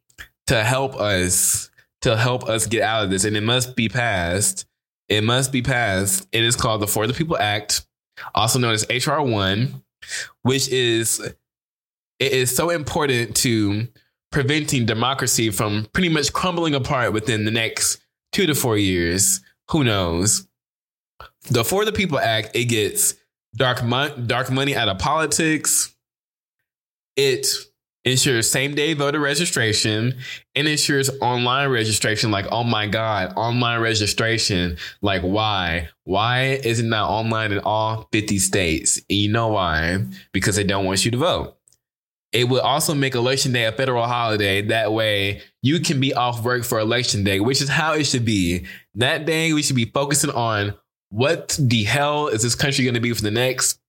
to 0.48 0.64
help 0.64 0.96
us 0.96 1.72
to 2.04 2.16
help 2.16 2.48
us 2.48 2.66
get 2.66 2.82
out 2.82 3.04
of 3.04 3.10
this 3.10 3.26
and 3.26 3.36
it 3.36 3.44
must 3.44 3.76
be 3.76 3.90
passed. 3.90 4.66
It 5.10 5.26
must 5.26 5.52
be 5.52 5.62
passed. 5.62 6.30
It 6.32 6.46
is 6.46 6.56
called 6.56 6.82
the 6.82 6.88
For 6.88 7.08
the 7.08 7.14
People 7.14 7.38
Act, 7.38 7.86
also 8.34 8.58
known 8.58 8.74
as 8.74 8.88
HR 8.90 9.20
1, 9.20 9.84
which 10.44 10.70
is 10.70 11.36
it 12.20 12.32
is 12.32 12.56
so 12.56 12.70
important 12.70 13.36
to 13.38 13.88
preventing 14.32 14.86
democracy 14.86 15.50
from 15.50 15.88
pretty 15.94 16.10
much 16.10 16.32
crumbling 16.34 16.76
apart 16.76 17.14
within 17.14 17.46
the 17.46 17.52
next 17.52 18.00
2 18.34 18.46
to 18.46 18.54
4 18.54 18.78
years. 18.78 19.42
Who 19.70 19.84
knows? 19.84 20.48
The 21.50 21.64
For 21.64 21.86
the 21.86 21.92
People 21.92 22.20
Act, 22.20 22.56
it 22.56 22.66
gets 22.66 23.16
dark, 23.56 23.84
mo- 23.84 24.16
dark 24.16 24.52
money 24.52 24.76
out 24.76 24.90
of 24.90 25.00
politics. 25.00 25.96
It 27.16 27.48
ensures 28.06 28.50
same 28.50 28.76
day 28.76 28.94
voter 28.94 29.20
registration, 29.20 30.16
and 30.56 30.68
ensures 30.68 31.10
online 31.22 31.70
registration. 31.70 32.32
Like, 32.32 32.48
oh 32.52 32.64
my 32.64 32.88
God, 32.88 33.34
online 33.36 33.82
registration. 33.82 34.78
Like, 35.02 35.22
why? 35.22 35.90
Why 36.04 36.60
is 36.64 36.80
it 36.80 36.86
not 36.86 37.10
online 37.10 37.52
in 37.52 37.60
all 37.60 38.08
50 38.12 38.40
states? 38.40 38.98
And 39.10 39.20
you 39.20 39.32
know 39.32 39.50
why? 39.50 40.06
Because 40.34 40.56
they 40.56 40.64
don't 40.64 40.86
want 40.86 41.06
you 41.06 41.12
to 41.12 41.18
vote. 41.18 41.59
It 42.32 42.48
would 42.48 42.62
also 42.62 42.94
make 42.94 43.16
election 43.16 43.54
day 43.54 43.66
a 43.66 43.72
federal 43.72 44.06
holiday. 44.06 44.62
That 44.62 44.94
way 44.94 45.42
you 45.62 45.80
can 45.80 46.00
be 46.00 46.14
off 46.14 46.44
work 46.44 46.64
for 46.64 46.80
election 46.80 47.24
day, 47.24 47.40
which 47.40 47.62
is 47.62 47.70
how 47.70 47.94
it 47.94 48.06
should 48.06 48.26
be. 48.26 48.66
That 48.96 49.26
day 49.26 49.54
we 49.54 49.64
should 49.64 49.76
be 49.76 49.86
focusing 49.86 50.30
on 50.32 50.76
what 51.10 51.58
the 51.60 51.84
hell 51.86 52.28
is 52.28 52.44
this 52.44 52.54
country 52.56 52.86
going 52.86 52.94
to 52.94 53.02
be 53.02 53.14
for 53.14 53.24
the 53.24 53.32
next 53.32 53.80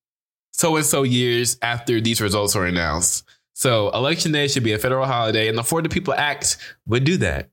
so 0.53 0.77
and 0.77 0.85
so 0.85 1.03
years 1.03 1.59
after 1.63 2.01
these 2.01 2.21
results 2.21 2.57
are 2.57 2.67
announced. 2.67 3.25
So 3.55 3.91
election 3.91 4.33
day 4.33 4.49
should 4.49 4.65
be 4.65 4.73
a 4.73 4.79
federal 4.79 5.07
holiday, 5.07 5.49
and 5.49 5.59
the 5.59 5.63
For 5.63 5.83
the 5.83 5.89
People 5.89 6.15
Act 6.15 6.57
would 6.87 7.05
do 7.05 7.19
that. 7.19 7.51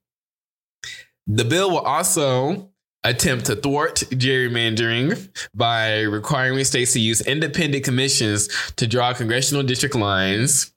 The 1.28 1.44
bill 1.44 1.70
will 1.72 1.80
also 1.80 2.70
attempt 3.04 3.46
to 3.46 3.56
thwart 3.56 3.96
gerrymandering 4.12 5.30
by 5.54 6.02
requiring 6.02 6.64
states 6.64 6.94
to 6.94 7.00
use 7.00 7.22
independent 7.22 7.84
commissions 7.84 8.48
to 8.78 8.88
draw 8.88 9.14
congressional 9.14 9.64
district 9.64 9.96
lines, 9.96 10.74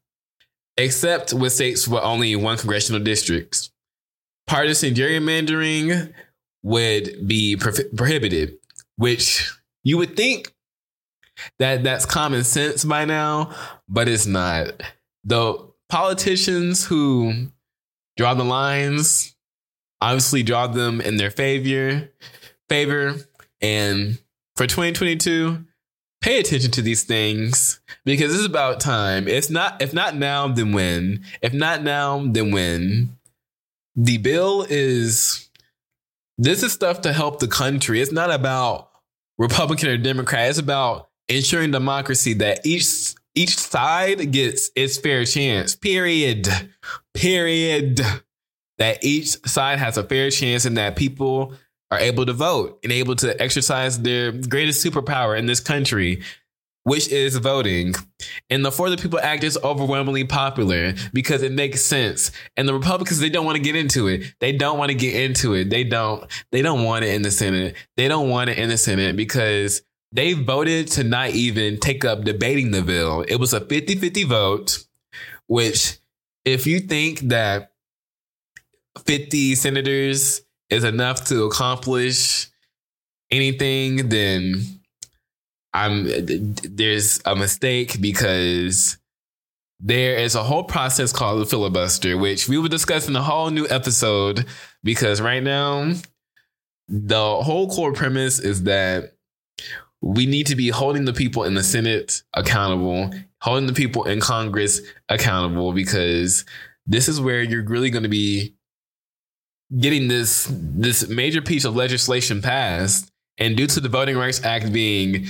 except 0.84 1.32
with 1.32 1.52
states 1.52 1.86
with 1.86 2.02
only 2.02 2.34
one 2.36 2.56
congressional 2.56 3.02
district. 3.02 3.70
Partisan 4.46 4.94
gerrymandering 4.94 6.12
would 6.62 7.26
be 7.26 7.56
prohibited, 7.56 8.58
which 8.96 9.50
you 9.84 9.96
would 9.98 10.16
think 10.16 10.52
that 11.58 11.82
that's 11.84 12.04
common 12.04 12.44
sense 12.44 12.84
by 12.84 13.04
now, 13.04 13.54
but 13.88 14.08
it's 14.08 14.26
not 14.26 14.82
the 15.24 15.70
politicians 15.88 16.84
who 16.86 17.48
draw 18.16 18.34
the 18.34 18.44
lines 18.44 19.34
obviously 20.00 20.42
draw 20.42 20.66
them 20.66 21.00
in 21.00 21.16
their 21.16 21.30
favor 21.30 22.10
favor 22.68 23.16
and 23.60 24.18
for 24.56 24.66
2022 24.66 25.64
pay 26.20 26.40
attention 26.40 26.70
to 26.70 26.82
these 26.82 27.04
things 27.04 27.80
because 28.04 28.34
it's 28.34 28.46
about 28.46 28.80
time 28.80 29.26
it's 29.26 29.50
not 29.50 29.80
if 29.80 29.94
not 29.94 30.14
now 30.16 30.48
then 30.48 30.72
when 30.72 31.24
if 31.42 31.52
not 31.52 31.82
now 31.82 32.22
then 32.26 32.50
when 32.50 33.16
the 33.96 34.18
bill 34.18 34.66
is 34.68 35.48
this 36.38 36.62
is 36.62 36.72
stuff 36.72 37.00
to 37.00 37.12
help 37.12 37.40
the 37.40 37.48
country 37.48 38.00
it's 38.00 38.12
not 38.12 38.30
about 38.30 38.90
republican 39.38 39.88
or 39.88 39.96
democrat 39.96 40.50
it's 40.50 40.58
about 40.58 41.08
ensuring 41.28 41.70
democracy 41.70 42.34
that 42.34 42.60
each 42.66 43.14
each 43.34 43.56
side 43.56 44.32
gets 44.32 44.70
its 44.74 44.98
fair 44.98 45.24
chance. 45.24 45.76
Period. 45.76 46.48
Period. 47.14 48.00
That 48.78 49.04
each 49.04 49.28
side 49.46 49.78
has 49.78 49.96
a 49.96 50.04
fair 50.04 50.30
chance 50.30 50.64
and 50.64 50.76
that 50.76 50.96
people 50.96 51.54
are 51.90 51.98
able 51.98 52.24
to 52.26 52.32
vote 52.32 52.78
and 52.82 52.92
able 52.92 53.16
to 53.16 53.40
exercise 53.40 54.00
their 54.00 54.32
greatest 54.32 54.84
superpower 54.84 55.36
in 55.38 55.46
this 55.46 55.60
country, 55.60 56.22
which 56.84 57.08
is 57.08 57.36
voting. 57.36 57.94
And 58.48 58.64
the 58.64 58.70
For 58.70 58.90
the 58.90 58.96
People 58.96 59.18
Act 59.20 59.44
is 59.44 59.58
overwhelmingly 59.62 60.24
popular 60.24 60.94
because 61.12 61.42
it 61.42 61.52
makes 61.52 61.82
sense. 61.82 62.30
And 62.56 62.68
the 62.68 62.74
Republicans, 62.74 63.18
they 63.18 63.28
don't 63.28 63.44
want 63.44 63.56
to 63.56 63.62
get 63.62 63.76
into 63.76 64.06
it. 64.06 64.34
They 64.38 64.52
don't 64.52 64.78
want 64.78 64.90
to 64.90 64.96
get 64.96 65.14
into 65.14 65.54
it. 65.54 65.70
They 65.70 65.84
don't, 65.84 66.24
they 66.52 66.62
don't 66.62 66.84
want 66.84 67.04
it 67.04 67.14
in 67.14 67.22
the 67.22 67.30
Senate. 67.30 67.74
They 67.96 68.08
don't 68.08 68.28
want 68.28 68.50
it 68.50 68.58
in 68.58 68.68
the 68.68 68.78
Senate 68.78 69.16
because 69.16 69.82
they 70.12 70.32
voted 70.32 70.88
to 70.92 71.04
not 71.04 71.30
even 71.30 71.78
take 71.78 72.04
up 72.04 72.24
debating 72.24 72.70
the 72.70 72.82
bill. 72.82 73.22
It 73.22 73.36
was 73.36 73.52
a 73.52 73.60
50 73.60 73.96
50 73.96 74.24
vote, 74.24 74.84
which, 75.46 75.98
if 76.44 76.66
you 76.66 76.80
think 76.80 77.20
that 77.20 77.72
50 79.04 79.54
senators 79.54 80.42
is 80.70 80.84
enough 80.84 81.24
to 81.26 81.44
accomplish 81.44 82.48
anything, 83.30 84.08
then 84.08 84.80
I'm 85.72 86.08
there's 86.62 87.20
a 87.24 87.36
mistake 87.36 88.00
because 88.00 88.98
there 89.78 90.16
is 90.16 90.34
a 90.34 90.42
whole 90.42 90.64
process 90.64 91.12
called 91.12 91.40
the 91.40 91.46
filibuster, 91.46 92.16
which 92.16 92.48
we 92.48 92.58
will 92.58 92.68
discuss 92.68 93.08
in 93.08 93.16
a 93.16 93.22
whole 93.22 93.50
new 93.50 93.66
episode. 93.68 94.46
Because 94.82 95.20
right 95.20 95.42
now, 95.42 95.92
the 96.88 97.42
whole 97.42 97.68
core 97.70 97.92
premise 97.92 98.38
is 98.38 98.64
that 98.64 99.12
we 100.02 100.26
need 100.26 100.46
to 100.46 100.56
be 100.56 100.68
holding 100.68 101.04
the 101.04 101.12
people 101.12 101.44
in 101.44 101.54
the 101.54 101.62
Senate 101.62 102.22
accountable, 102.34 103.10
holding 103.40 103.66
the 103.66 103.72
people 103.72 104.04
in 104.04 104.20
Congress 104.20 104.80
accountable, 105.08 105.72
because 105.72 106.44
this 106.86 107.08
is 107.08 107.20
where 107.20 107.42
you're 107.42 107.64
really 107.64 107.90
going 107.90 108.02
to 108.02 108.08
be 108.08 108.54
getting 109.78 110.08
this 110.08 110.48
this 110.50 111.08
major 111.08 111.42
piece 111.42 111.64
of 111.64 111.76
legislation 111.76 112.42
passed. 112.42 113.10
And 113.38 113.56
due 113.56 113.66
to 113.68 113.80
the 113.80 113.88
Voting 113.88 114.16
Rights 114.16 114.44
Act 114.44 114.72
being 114.72 115.26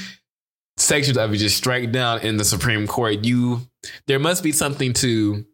sections 0.76 1.16
of 1.16 1.32
it 1.32 1.36
just 1.36 1.56
strike 1.56 1.92
down 1.92 2.20
in 2.20 2.36
the 2.36 2.44
Supreme 2.44 2.86
Court, 2.86 3.24
you 3.24 3.62
there 4.06 4.18
must 4.18 4.42
be 4.42 4.52
something 4.52 4.92
to 4.94 5.44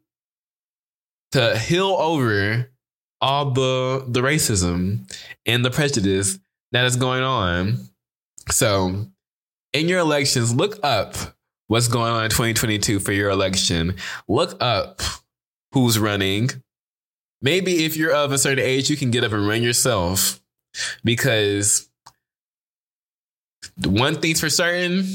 to 1.33 1.59
heal 1.59 1.96
over 1.99 2.70
all 3.20 3.51
the 3.51 4.05
the 4.09 4.20
racism 4.20 5.11
and 5.44 5.64
the 5.64 5.70
prejudice 5.70 6.38
that 6.72 6.85
is 6.85 6.96
going 6.96 7.22
on 7.22 7.79
so, 8.51 9.07
in 9.72 9.88
your 9.88 9.99
elections, 9.99 10.55
look 10.55 10.79
up 10.83 11.14
what's 11.66 11.88
going 11.88 12.12
on 12.12 12.25
in 12.25 12.31
2022 12.31 13.01
for 13.01 13.12
your 13.12 13.31
election. 13.31 13.96
Look 14.29 14.57
up 14.62 15.01
who's 15.72 15.99
running. 15.99 16.51
Maybe 17.42 17.85
if 17.85 17.96
you're 17.96 18.14
of 18.14 18.33
a 18.33 18.38
certain 18.38 18.64
age, 18.64 18.90
you 18.90 18.96
can 18.96 19.11
get 19.11 19.25
up 19.25 19.33
and 19.33 19.46
run 19.46 19.62
yourself 19.62 20.40
because 21.05 21.88
one 23.85 24.20
thing's 24.20 24.40
for 24.40 24.51
certain 24.51 25.07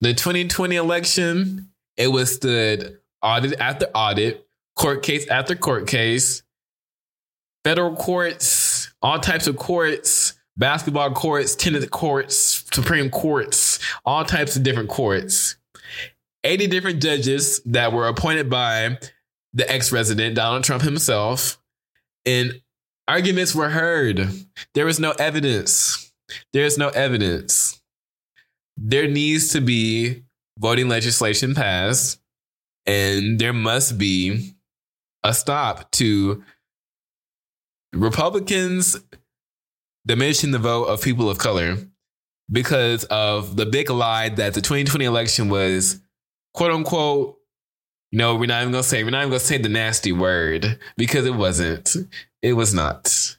the 0.00 0.14
2020 0.14 0.76
election, 0.76 1.70
it 1.96 2.08
withstood 2.08 2.98
audit 3.22 3.60
after 3.60 3.86
audit, 3.94 4.46
court 4.76 5.02
case 5.02 5.28
after 5.28 5.54
court 5.54 5.86
case, 5.86 6.42
federal 7.64 7.94
courts, 7.94 8.92
all 9.02 9.18
types 9.18 9.46
of 9.46 9.56
courts 9.56 10.34
basketball 10.60 11.10
courts, 11.12 11.56
tennis 11.56 11.88
courts, 11.88 12.64
Supreme 12.72 13.10
Courts, 13.10 13.80
all 14.04 14.24
types 14.24 14.54
of 14.54 14.62
different 14.62 14.90
courts. 14.90 15.56
80 16.44 16.68
different 16.68 17.02
judges 17.02 17.60
that 17.64 17.92
were 17.92 18.06
appointed 18.06 18.48
by 18.48 18.98
the 19.52 19.70
ex 19.70 19.92
resident, 19.92 20.34
Donald 20.34 20.64
Trump 20.64 20.82
himself. 20.82 21.58
And 22.26 22.60
arguments 23.08 23.54
were 23.54 23.70
heard. 23.70 24.28
There 24.74 24.86
was 24.86 25.00
no 25.00 25.12
evidence. 25.12 26.12
There's 26.52 26.78
no 26.78 26.88
evidence. 26.88 27.80
There 28.76 29.08
needs 29.08 29.48
to 29.52 29.60
be 29.60 30.22
voting 30.58 30.88
legislation 30.88 31.54
passed, 31.54 32.20
and 32.86 33.38
there 33.38 33.52
must 33.52 33.98
be 33.98 34.54
a 35.22 35.34
stop 35.34 35.90
to 35.92 36.42
Republicans 37.92 38.96
diminishing 40.06 40.50
the 40.50 40.58
vote 40.58 40.84
of 40.84 41.02
people 41.02 41.28
of 41.28 41.38
color 41.38 41.76
because 42.50 43.04
of 43.04 43.56
the 43.56 43.66
big 43.66 43.90
lie 43.90 44.28
that 44.28 44.54
the 44.54 44.60
2020 44.60 45.04
election 45.04 45.48
was 45.48 46.00
quote 46.54 46.72
unquote 46.72 47.39
know 48.12 48.34
we're 48.34 48.46
not 48.46 48.60
even 48.60 48.72
gonna 48.72 48.82
say 48.82 49.04
we're 49.04 49.10
not 49.10 49.20
even 49.20 49.30
gonna 49.30 49.40
say 49.40 49.58
the 49.58 49.68
nasty 49.68 50.12
word 50.12 50.78
because 50.96 51.26
it 51.26 51.34
wasn't 51.34 51.96
it 52.42 52.54
was 52.54 52.74
not 52.74 53.36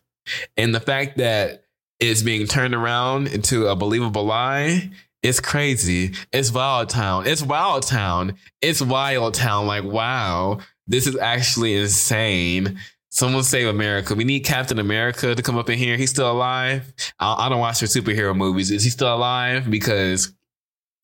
and 0.57 0.73
the 0.73 0.79
fact 0.79 1.17
that 1.17 1.65
it's 1.99 2.21
being 2.21 2.47
turned 2.47 2.73
around 2.73 3.27
into 3.27 3.67
a 3.67 3.75
believable 3.75 4.25
lie 4.25 4.89
it's 5.23 5.39
crazy 5.39 6.13
it's 6.31 6.51
wild 6.51 6.89
town 6.89 7.27
it's 7.27 7.43
wild 7.43 7.84
town 7.84 8.36
it's 8.62 8.81
wild 8.81 9.34
town 9.34 9.67
like 9.67 9.84
wow 9.84 10.60
this 10.88 11.07
is 11.07 11.17
actually 11.17 11.75
insane 11.75 12.79
Someone 13.13 13.43
save 13.43 13.67
America. 13.67 14.15
We 14.15 14.23
need 14.23 14.39
Captain 14.41 14.79
America 14.79 15.36
to 15.36 15.41
come 15.43 15.57
up 15.57 15.69
in 15.69 15.77
here. 15.77 15.97
He's 15.97 16.12
still 16.12 16.31
alive. 16.31 16.93
I, 17.19 17.45
I 17.45 17.49
don't 17.49 17.60
watch 17.60 17.81
their 17.81 17.89
superhero 17.89 18.34
movies. 18.34 18.71
Is 18.71 18.86
he 18.86 18.89
still 18.89 19.13
alive? 19.13 19.69
Because, 19.69 20.34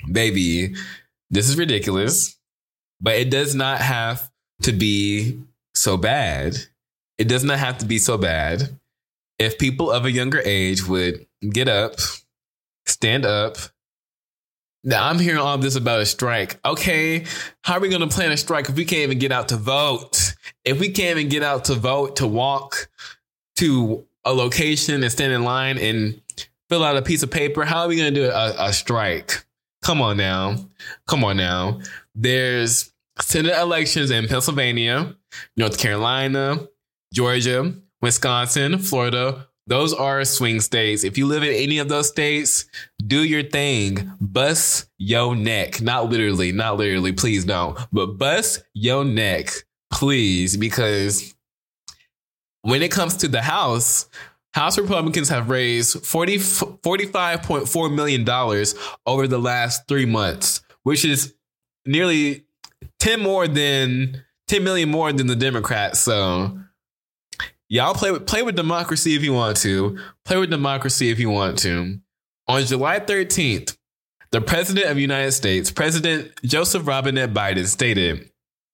baby, 0.10 0.73
this 1.30 1.49
is 1.49 1.58
ridiculous. 1.58 2.37
But 2.99 3.15
it 3.15 3.29
does 3.29 3.55
not 3.55 3.79
have 3.79 4.31
to 4.63 4.71
be 4.71 5.39
so 5.75 5.97
bad. 5.97 6.57
It 7.17 7.27
does 7.27 7.43
not 7.43 7.60
have 7.60 7.77
to 7.79 7.86
be 7.86 7.99
so 7.99 8.17
bad. 8.17 8.77
If 9.39 9.60
people 9.60 9.91
of 9.91 10.05
a 10.05 10.12
younger 10.12 10.41
age 10.43 10.88
would 10.88 11.25
get 11.51 11.67
up, 11.67 11.95
stand 12.86 13.25
up, 13.25 13.57
now 14.83 15.07
I'm 15.07 15.19
hearing 15.19 15.39
all 15.39 15.57
this 15.57 15.75
about 15.75 15.99
a 15.99 16.05
strike. 16.05 16.60
Okay, 16.63 17.25
how 17.62 17.75
are 17.75 17.79
we 17.79 17.89
going 17.89 18.01
to 18.01 18.07
plan 18.07 18.31
a 18.31 18.38
strike 18.38 18.69
if 18.69 18.75
we 18.75 18.86
can't 18.86 19.01
even 19.01 19.19
get 19.19 19.31
out 19.31 19.49
to 19.49 19.57
vote? 19.57 20.36
If 20.63 20.79
we 20.79 20.89
can't 20.89 21.19
even 21.19 21.29
get 21.29 21.43
out 21.43 21.65
to 21.65 21.75
vote, 21.75 22.15
to 22.17 22.27
walk 22.27 22.89
to 23.57 24.05
a 24.23 24.33
location 24.33 25.03
and 25.03 25.12
stand 25.12 25.33
in 25.33 25.43
line 25.43 25.77
and 25.77 26.21
fill 26.69 26.83
out 26.83 26.95
a 26.95 27.01
piece 27.01 27.21
of 27.21 27.31
paper, 27.31 27.65
how 27.65 27.81
are 27.81 27.88
we 27.88 27.97
going 27.97 28.13
to 28.13 28.19
do 28.19 28.29
a, 28.29 28.55
a 28.57 28.73
strike? 28.73 29.45
Come 29.81 30.01
on 30.01 30.17
now. 30.17 30.55
Come 31.07 31.23
on 31.23 31.38
now. 31.38 31.81
There's 32.19 32.91
Senate 33.21 33.58
elections 33.60 34.10
in 34.10 34.27
Pennsylvania, 34.27 35.15
North 35.56 35.77
Carolina, 35.77 36.67
Georgia, 37.13 37.73
Wisconsin, 38.01 38.80
Florida, 38.80 39.47
those 39.67 39.93
are 39.93 40.23
swing 40.23 40.62
states. 40.62 41.03
If 41.03 41.17
you 41.17 41.27
live 41.27 41.43
in 41.43 41.53
any 41.53 41.80
of 41.80 41.89
those 41.89 42.08
states, 42.08 42.65
do 43.06 43.23
your 43.23 43.43
thing. 43.43 44.12
Bust 44.21 44.89
your 44.97 45.36
neck. 45.36 45.82
Not 45.82 46.10
literally, 46.10 46.53
not 46.53 46.77
literally, 46.77 47.12
please 47.12 47.43
don't. 47.43 47.77
But 47.91 48.17
bust 48.17 48.63
your 48.73 49.03
neck, 49.03 49.49
please, 49.91 50.56
because 50.56 51.36
when 52.62 52.82
it 52.82 52.91
comes 52.91 53.17
to 53.17 53.27
the 53.27 53.41
House, 53.41 54.10
House 54.53 54.77
Republicans 54.77 55.27
have 55.30 55.49
raised 55.49 56.06
40, 56.06 56.38
$45.4 56.38 57.93
million 57.93 58.27
over 59.06 59.27
the 59.27 59.38
last 59.38 59.86
three 59.89 60.06
months, 60.06 60.62
which 60.84 61.03
is 61.03 61.34
nearly 61.88 62.45
10 63.00 63.21
more 63.21 63.47
than 63.47 64.23
10 64.47 64.63
million 64.63 64.89
more 64.89 65.12
than 65.12 65.28
the 65.28 65.36
Democrats. 65.36 66.00
So 66.00 66.60
y'all 67.69 67.93
play 67.93 68.12
with 68.12 68.28
play 68.28 68.43
with 68.43 68.56
democracy 68.56 69.15
if 69.15 69.23
you 69.23 69.34
want 69.34 69.58
to. 69.58 69.97
Play 70.26 70.38
with 70.38 70.50
democracy 70.50 71.10
if 71.10 71.19
you 71.19 71.30
want 71.30 71.58
to. 71.60 72.00
On 72.47 72.63
July 72.63 73.00
13th, 73.00 73.78
the 74.32 74.41
President 74.41 74.88
of 74.88 74.95
the 74.95 75.02
United 75.02 75.32
States, 75.32 75.71
President 75.71 76.32
Joseph 76.43 76.88
Robinette 76.88 77.34
Biden, 77.34 77.65
stated, 77.65 78.30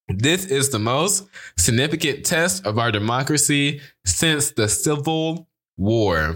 This 0.10 0.45
is 0.45 0.69
the 0.69 0.80
most 0.80 1.28
significant 1.58 2.26
test 2.26 2.65
of 2.65 2.78
our 2.78 2.91
democracy 2.91 3.82
since 4.06 4.52
the 4.52 4.67
Civil 4.67 5.47
War. 5.78 6.36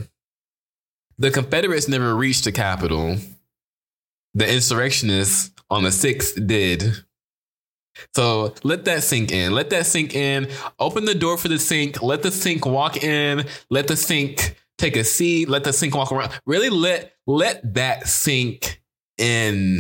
The 1.20 1.32
Confederates 1.32 1.88
never 1.88 2.16
reached 2.16 2.44
the 2.44 2.52
Capitol. 2.52 3.18
The 4.34 4.52
insurrectionists 4.52 5.52
on 5.70 5.84
the 5.84 5.90
6th 5.90 6.48
did. 6.48 6.84
So 8.16 8.54
let 8.64 8.86
that 8.86 9.04
sink 9.04 9.32
in. 9.32 9.54
Let 9.54 9.70
that 9.72 9.86
sink 9.86 10.16
in. 10.16 10.50
Open 10.80 11.06
the 11.06 11.16
door 11.16 11.38
for 11.38 11.48
the 11.48 11.60
sink. 11.60 12.02
Let 12.02 12.24
the 12.24 12.32
sink 12.32 12.66
walk 12.66 13.04
in. 13.04 13.46
Let 13.70 13.88
the 13.88 13.98
sink 13.98 14.58
take 14.78 14.96
a 14.96 15.04
seat. 15.04 15.50
Let 15.50 15.64
the 15.64 15.74
sink 15.74 15.96
walk 15.96 16.12
around. 16.12 16.32
Really 16.46 16.70
let 16.70 17.14
let 17.26 17.74
that 17.74 18.08
sink 18.08 18.82
in. 19.18 19.80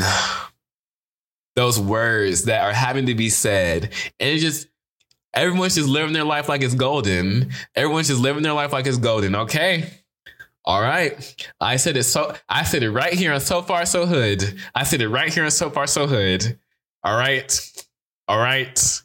Those 1.56 1.80
words 1.80 2.46
that 2.46 2.64
are 2.64 2.74
having 2.74 3.08
to 3.08 3.16
be 3.16 3.30
said. 3.30 3.92
And 4.20 4.30
it 4.30 4.40
just 4.40 4.68
everyone's 5.34 5.76
just 5.76 5.90
living 5.90 6.14
their 6.14 6.24
life 6.24 6.50
like 6.50 6.62
it's 6.62 6.76
golden. 6.76 7.52
Everyone's 7.76 8.08
just 8.08 8.22
living 8.22 8.44
their 8.44 8.54
life 8.54 8.74
like 8.74 8.88
it's 8.88 8.98
golden. 8.98 9.36
Okay. 9.36 9.90
All 10.68 10.82
right. 10.82 11.48
I 11.62 11.78
said 11.78 11.96
it 11.96 12.04
so 12.04 12.36
I 12.50 12.64
said 12.64 12.84
it 12.84 12.92
right 12.92 13.14
here 13.14 13.32
on 13.32 13.40
So 13.40 13.62
Far 13.62 13.86
So 13.86 14.06
Hood. 14.06 14.44
I 14.76 14.84
said 14.84 15.02
it 15.02 15.08
right 15.08 15.34
here 15.34 15.46
on 15.46 15.52
So 15.52 15.70
Far 15.70 15.88
So 15.88 16.08
Hood. 16.08 16.60
All 17.06 17.18
right. 17.18 17.86
All 18.28 18.38
right. 18.38 19.02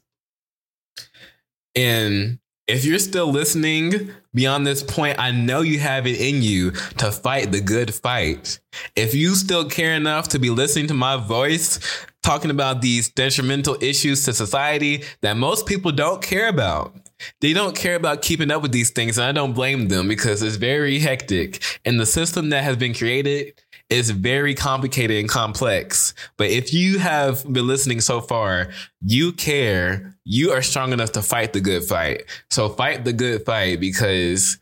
And 1.77 2.41
if 2.67 2.85
you're 2.85 2.99
still 2.99 3.31
listening 3.31 4.11
beyond 4.35 4.67
this 4.67 4.83
point, 4.83 5.21
I 5.21 5.31
know 5.31 5.61
you 5.61 5.79
have 5.79 6.09
it 6.09 6.21
in 6.21 6.43
you 6.43 6.73
to 6.99 7.13
fight 7.13 7.53
the 7.53 7.61
good 7.61 7.95
fight. 7.95 8.59
If 8.97 9.15
you 9.15 9.37
still 9.37 9.69
care 9.69 9.95
enough 9.95 10.31
to 10.31 10.41
be 10.41 10.51
listening 10.51 10.89
to 10.89 10.95
my 10.95 11.17
voice, 11.17 11.79
talking 12.25 12.51
about 12.51 12.83
these 12.83 13.09
detrimental 13.09 13.77
issues 13.81 14.25
to 14.25 14.33
society 14.33 15.05
that 15.21 15.37
most 15.37 15.67
people 15.67 15.93
don't 15.93 16.23
care 16.23 16.49
about. 16.49 16.97
They 17.41 17.53
don't 17.53 17.77
care 17.77 17.95
about 17.95 18.23
keeping 18.23 18.51
up 18.51 18.63
with 18.63 18.73
these 18.73 18.91
things, 18.91 19.19
and 19.19 19.27
I 19.27 19.33
don't 19.33 19.53
blame 19.53 19.89
them 19.89 20.09
because 20.09 20.43
it's 20.43 20.57
very 20.57 20.99
hectic. 20.99 21.63
And 21.85 21.99
the 21.99 22.07
system 22.07 22.51
that 22.51 22.65
has 22.65 22.77
been 22.77 22.95
created 22.95 23.55
is 23.91 24.11
very 24.11 24.55
complicated 24.55 25.19
and 25.19 25.29
complex. 25.29 26.15
But 26.37 26.49
if 26.49 26.73
you 26.73 26.99
have 26.99 27.45
been 27.53 27.67
listening 27.67 28.01
so 28.01 28.21
far, 28.21 28.71
you 29.05 29.33
care, 29.33 30.17
you 30.25 30.53
are 30.53 30.63
strong 30.63 30.93
enough 30.93 31.13
to 31.13 31.23
fight 31.23 31.53
the 31.53 31.61
good 31.61 31.85
fight. 31.85 32.25
So 32.51 32.69
fight 32.71 33.05
the 33.05 33.13
good 33.13 33.45
fight 33.45 33.81
because 33.81 34.59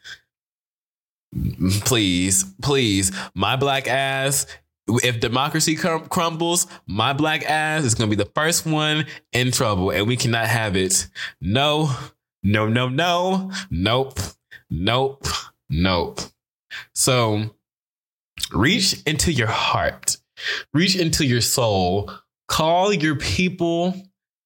please, 1.85 2.45
please, 2.61 3.13
my 3.35 3.57
black 3.57 3.87
ass 3.87 4.47
if 5.05 5.21
democracy 5.21 5.77
crumbles, 5.77 6.67
my 6.87 7.13
black 7.13 7.45
ass 7.49 7.85
is 7.85 7.95
going 7.95 8.11
to 8.11 8.17
be 8.17 8.23
the 8.23 8.31
first 8.35 8.67
one 8.67 9.07
in 9.33 9.53
trouble, 9.53 9.91
and 9.91 10.07
we 10.07 10.17
cannot 10.17 10.47
have 10.47 10.77
it. 10.77 11.07
No, 11.41 11.95
no, 12.43 12.69
no, 12.69 12.89
no, 12.89 13.51
nope, 13.71 14.19
nope, 14.71 15.27
nope. 15.69 16.21
So 16.95 17.51
reach 18.53 19.03
into 19.05 19.33
your 19.33 19.49
heart, 19.49 20.17
reach 20.73 20.97
into 20.97 21.25
your 21.25 21.41
soul, 21.41 22.11
call 22.49 22.93
your 22.93 23.17
people. 23.17 23.95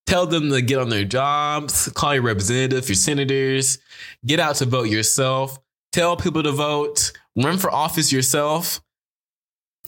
Tell 0.06 0.26
them 0.26 0.50
to 0.50 0.60
get 0.60 0.78
on 0.78 0.90
their 0.90 1.04
jobs, 1.04 1.88
call 1.94 2.12
your 2.14 2.22
representatives, 2.24 2.90
your 2.90 2.96
senators, 2.96 3.78
get 4.26 4.38
out 4.38 4.56
to 4.56 4.66
vote 4.66 4.90
yourself, 4.90 5.58
tell 5.92 6.14
people 6.14 6.42
to 6.42 6.52
vote, 6.52 7.10
run 7.42 7.56
for 7.56 7.72
office 7.72 8.12
yourself, 8.12 8.82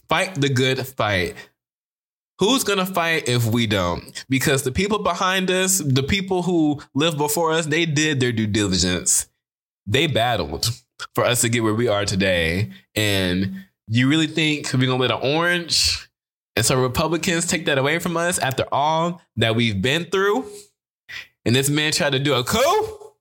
fight 0.09 0.35
the 0.35 0.49
good 0.49 0.87
fight. 0.87 1.35
Who's 2.39 2.65
going 2.65 2.79
to 2.79 2.87
fight 2.87 3.29
if 3.29 3.47
we 3.47 3.67
don't? 3.67 4.25
Because 4.29 4.63
the 4.63 4.73
people 4.73 4.99
behind 4.99 5.51
us, 5.51 5.79
the 5.79 6.03
people 6.03 6.43
who 6.43 6.83
lived 6.95 7.17
before 7.17 7.53
us, 7.53 7.67
they 7.67 7.87
did 7.87 8.21
their 8.21 8.33
due 8.33 8.47
diligence. 8.47 9.27
They 9.87 10.07
battled 10.07 10.69
for 11.15 11.25
us 11.25 11.41
to 11.43 11.49
get 11.49 11.63
where 11.63 11.75
we 11.75 11.89
are 11.89 12.05
today. 12.05 12.71
And 12.95 13.65
you 13.89 14.09
really 14.09 14.27
think 14.27 14.73
we're 14.73 14.87
going 14.87 14.91
to 14.91 14.97
let 14.97 15.11
an 15.11 15.21
orange 15.23 16.07
and 16.57 16.65
some 16.65 16.81
Republicans 16.81 17.47
take 17.47 17.67
that 17.67 17.79
away 17.79 17.99
from 17.99 18.17
us 18.17 18.39
after 18.39 18.65
all 18.73 19.21
that 19.37 19.55
we've 19.55 19.81
been 19.81 20.07
through? 20.07 20.47
And 21.45 21.55
this 21.55 21.69
man 21.69 21.93
tried 21.93 22.13
to 22.13 22.19
do 22.19 22.35
a 22.35 22.43
coup? 22.43 23.13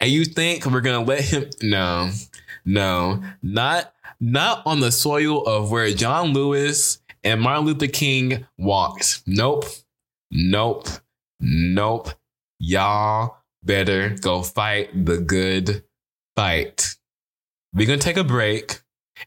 And 0.00 0.10
you 0.10 0.24
think 0.24 0.66
we're 0.66 0.80
going 0.80 1.04
to 1.04 1.10
let 1.10 1.22
him? 1.22 1.50
No, 1.62 2.10
no, 2.64 3.22
not 3.42 3.94
not 4.20 4.62
on 4.66 4.80
the 4.80 4.90
soil 4.90 5.46
of 5.46 5.70
where 5.70 5.90
John 5.92 6.32
Lewis 6.32 6.98
and 7.24 7.40
Martin 7.40 7.66
Luther 7.66 7.86
King 7.86 8.46
walked. 8.56 9.22
Nope. 9.26 9.64
Nope. 10.30 10.88
Nope. 11.40 12.10
Y'all 12.58 13.36
better 13.62 14.10
go 14.20 14.42
fight 14.42 15.04
the 15.04 15.18
good 15.18 15.84
fight. 16.36 16.96
We're 17.74 17.86
going 17.86 17.98
to 17.98 18.04
take 18.04 18.16
a 18.16 18.24
break 18.24 18.80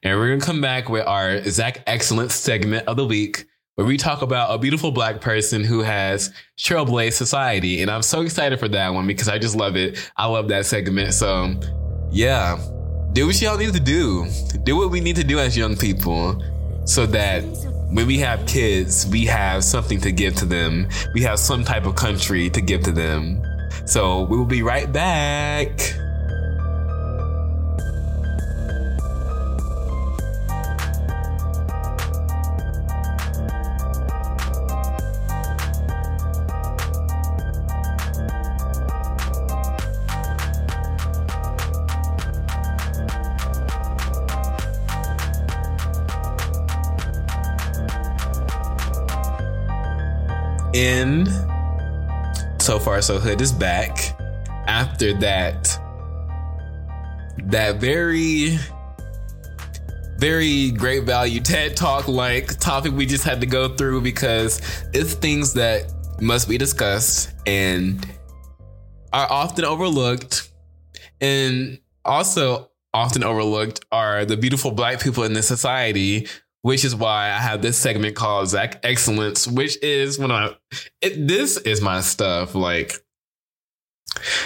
and 0.04 0.18
we're 0.18 0.28
going 0.28 0.40
to 0.40 0.46
come 0.46 0.62
back 0.62 0.90
with 0.90 1.06
our 1.06 1.44
Zach 1.44 1.84
Excellence 1.88 2.34
segment 2.34 2.88
of 2.88 2.98
the 2.98 3.06
week 3.06 3.46
where 3.76 3.88
we 3.88 3.98
talk 3.98 4.22
about 4.22 4.54
a 4.54 4.58
beautiful 4.58 4.92
black 4.92 5.22
person 5.22 5.64
who 5.64 5.82
has 5.82 6.34
trailblazed 6.60 7.14
society. 7.14 7.82
And 7.82 7.90
I'm 7.90 8.02
so 8.02 8.22
excited 8.22 8.60
for 8.60 8.68
that 8.70 8.94
one 8.94 9.08
because 9.08 9.30
I 9.30 9.38
just 9.38 9.56
love 9.56 9.76
it. 9.76 10.12
I 10.18 10.26
love 10.26 10.50
that 10.50 10.66
segment. 10.66 11.14
So, 11.14 11.56
yeah 12.12 12.60
do 13.14 13.28
what 13.28 13.42
y'all 13.42 13.58
need 13.58 13.74
to 13.74 13.80
do. 13.80 14.28
Do 14.64 14.78
what 14.78 14.90
we 14.90 15.02
need 15.02 15.16
to 15.18 15.24
do 15.24 15.40
as 15.40 15.58
young 15.58 15.76
people 15.76 16.42
so 16.86 17.06
that 17.08 17.44
when 17.92 18.08
we 18.08 18.18
have 18.20 18.46
kids, 18.46 19.06
we 19.08 19.26
have 19.26 19.64
something 19.64 20.00
to 20.02 20.12
give 20.12 20.36
to 20.36 20.46
them. 20.46 20.88
We 21.14 21.22
have 21.22 21.40
some 21.40 21.64
type 21.64 21.86
of 21.86 21.96
country 21.96 22.50
to 22.50 22.62
give 22.62 22.84
to 22.84 22.92
them. 22.92 23.44
So 23.86 24.24
we 24.24 24.38
will 24.38 24.46
be 24.46 24.64
right 24.64 24.92
back. 24.92 26.01
Far 52.84 53.02
So 53.02 53.20
Hood 53.20 53.42
is 53.42 53.52
back 53.52 53.98
after 54.68 55.14
that 55.20 55.78
that 57.46 57.78
very 57.78 58.58
very 60.18 60.70
great 60.72 61.04
value 61.04 61.40
TED 61.40 61.76
talk 61.76 62.08
like 62.08 62.60
topic 62.60 62.92
we 62.94 63.06
just 63.06 63.24
had 63.24 63.42
to 63.42 63.48
go 63.48 63.76
through 63.76 64.02
because 64.02 64.62
it's 64.94 65.14
things 65.14 65.54
that 65.54 65.92
must 66.22 66.48
be 66.48 66.58
discussed 66.58 67.34
and 67.48 68.06
are 69.12 69.28
often 69.30 69.66
overlooked. 69.66 70.50
And 71.20 71.80
also 72.06 72.70
often 72.94 73.24
overlooked 73.24 73.86
are 73.92 74.26
the 74.26 74.38
beautiful 74.38 74.72
black 74.72 75.02
people 75.02 75.24
in 75.24 75.34
this 75.34 75.48
society 75.48 76.28
which 76.62 76.86
is 76.86 76.96
why 76.96 77.28
I 77.32 77.38
have 77.38 77.62
this 77.62 77.78
segment 77.78 78.16
called 78.16 78.50
Zach 78.50 78.80
Excellence, 78.84 79.48
which 79.48 79.82
is 79.84 80.20
when 80.20 80.32
I, 80.32 80.56
it, 81.02 81.28
this 81.28 81.58
is 81.58 81.82
my 81.82 82.02
stuff. 82.02 82.56
Like, 82.56 82.96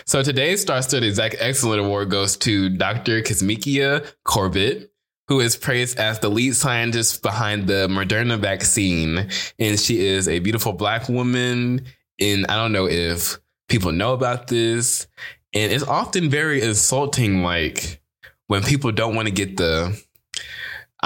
so 0.05 0.23
today's 0.23 0.61
Star 0.61 0.81
Study 0.81 1.11
Zach 1.11 1.35
Excellent 1.39 1.81
Award 1.81 2.09
goes 2.09 2.37
to 2.37 2.69
Dr. 2.69 3.21
Kizzmekia 3.21 4.09
Corbett, 4.23 4.91
who 5.27 5.39
is 5.39 5.57
praised 5.57 5.97
as 5.97 6.19
the 6.19 6.29
lead 6.29 6.55
scientist 6.55 7.21
behind 7.21 7.67
the 7.67 7.87
Moderna 7.87 8.37
vaccine. 8.39 9.29
And 9.59 9.79
she 9.79 10.05
is 10.05 10.27
a 10.27 10.39
beautiful 10.39 10.73
black 10.73 11.09
woman 11.09 11.85
And 12.19 12.45
I 12.47 12.55
don't 12.55 12.71
know 12.71 12.87
if 12.87 13.39
people 13.67 13.91
know 13.91 14.13
about 14.13 14.47
this. 14.47 15.07
And 15.53 15.71
it's 15.71 15.83
often 15.83 16.29
very 16.29 16.61
insulting, 16.61 17.43
like 17.43 18.01
when 18.47 18.63
people 18.63 18.91
don't 18.91 19.15
want 19.15 19.27
to 19.27 19.33
get 19.33 19.57
the, 19.57 20.01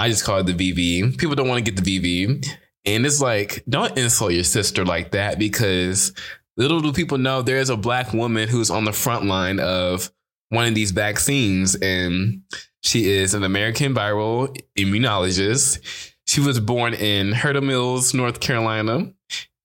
I 0.00 0.08
just 0.08 0.24
call 0.24 0.38
it 0.38 0.46
the 0.46 0.54
VV. 0.54 1.18
People 1.18 1.36
don't 1.36 1.46
want 1.46 1.62
to 1.62 1.70
get 1.70 1.84
the 1.84 2.00
VV. 2.00 2.46
And 2.86 3.04
it's 3.04 3.20
like, 3.20 3.62
don't 3.68 3.98
insult 3.98 4.32
your 4.32 4.44
sister 4.44 4.82
like 4.82 5.10
that 5.10 5.38
because 5.38 6.14
little 6.56 6.80
do 6.80 6.90
people 6.90 7.18
know 7.18 7.42
there's 7.42 7.68
a 7.68 7.76
black 7.76 8.14
woman 8.14 8.48
who's 8.48 8.70
on 8.70 8.86
the 8.86 8.94
front 8.94 9.26
line 9.26 9.60
of 9.60 10.10
one 10.48 10.66
of 10.66 10.74
these 10.74 10.92
vaccines. 10.92 11.74
And 11.74 12.44
she 12.82 13.10
is 13.10 13.34
an 13.34 13.44
American 13.44 13.94
viral 13.94 14.56
immunologist. 14.78 15.80
She 16.26 16.40
was 16.40 16.58
born 16.60 16.94
in 16.94 17.32
Hurdle 17.32 17.60
Mills, 17.60 18.14
North 18.14 18.40
Carolina, 18.40 19.12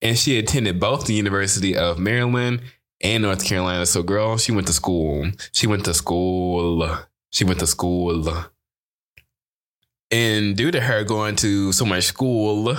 and 0.02 0.20
she 0.20 0.38
attended 0.38 0.82
both 0.82 1.06
the 1.06 1.14
University 1.14 1.78
of 1.78 1.98
Maryland 1.98 2.62
and 3.00 3.24
North 3.24 3.46
Carolina. 3.46 3.86
So, 3.86 4.04
girl, 4.04 4.38
she 4.38 4.52
went 4.52 4.68
to 4.68 4.74
school. 4.74 5.32
She 5.54 5.66
went 5.66 5.86
to 5.86 5.94
school. 5.94 6.90
She 7.32 7.46
went 7.46 7.60
to 7.60 7.68
school. 7.68 8.46
And 10.12 10.56
due 10.56 10.72
to 10.72 10.82
her 10.82 11.04
going 11.04 11.36
to 11.38 11.72
so 11.72 11.86
much 11.86 12.04
school, 12.06 12.76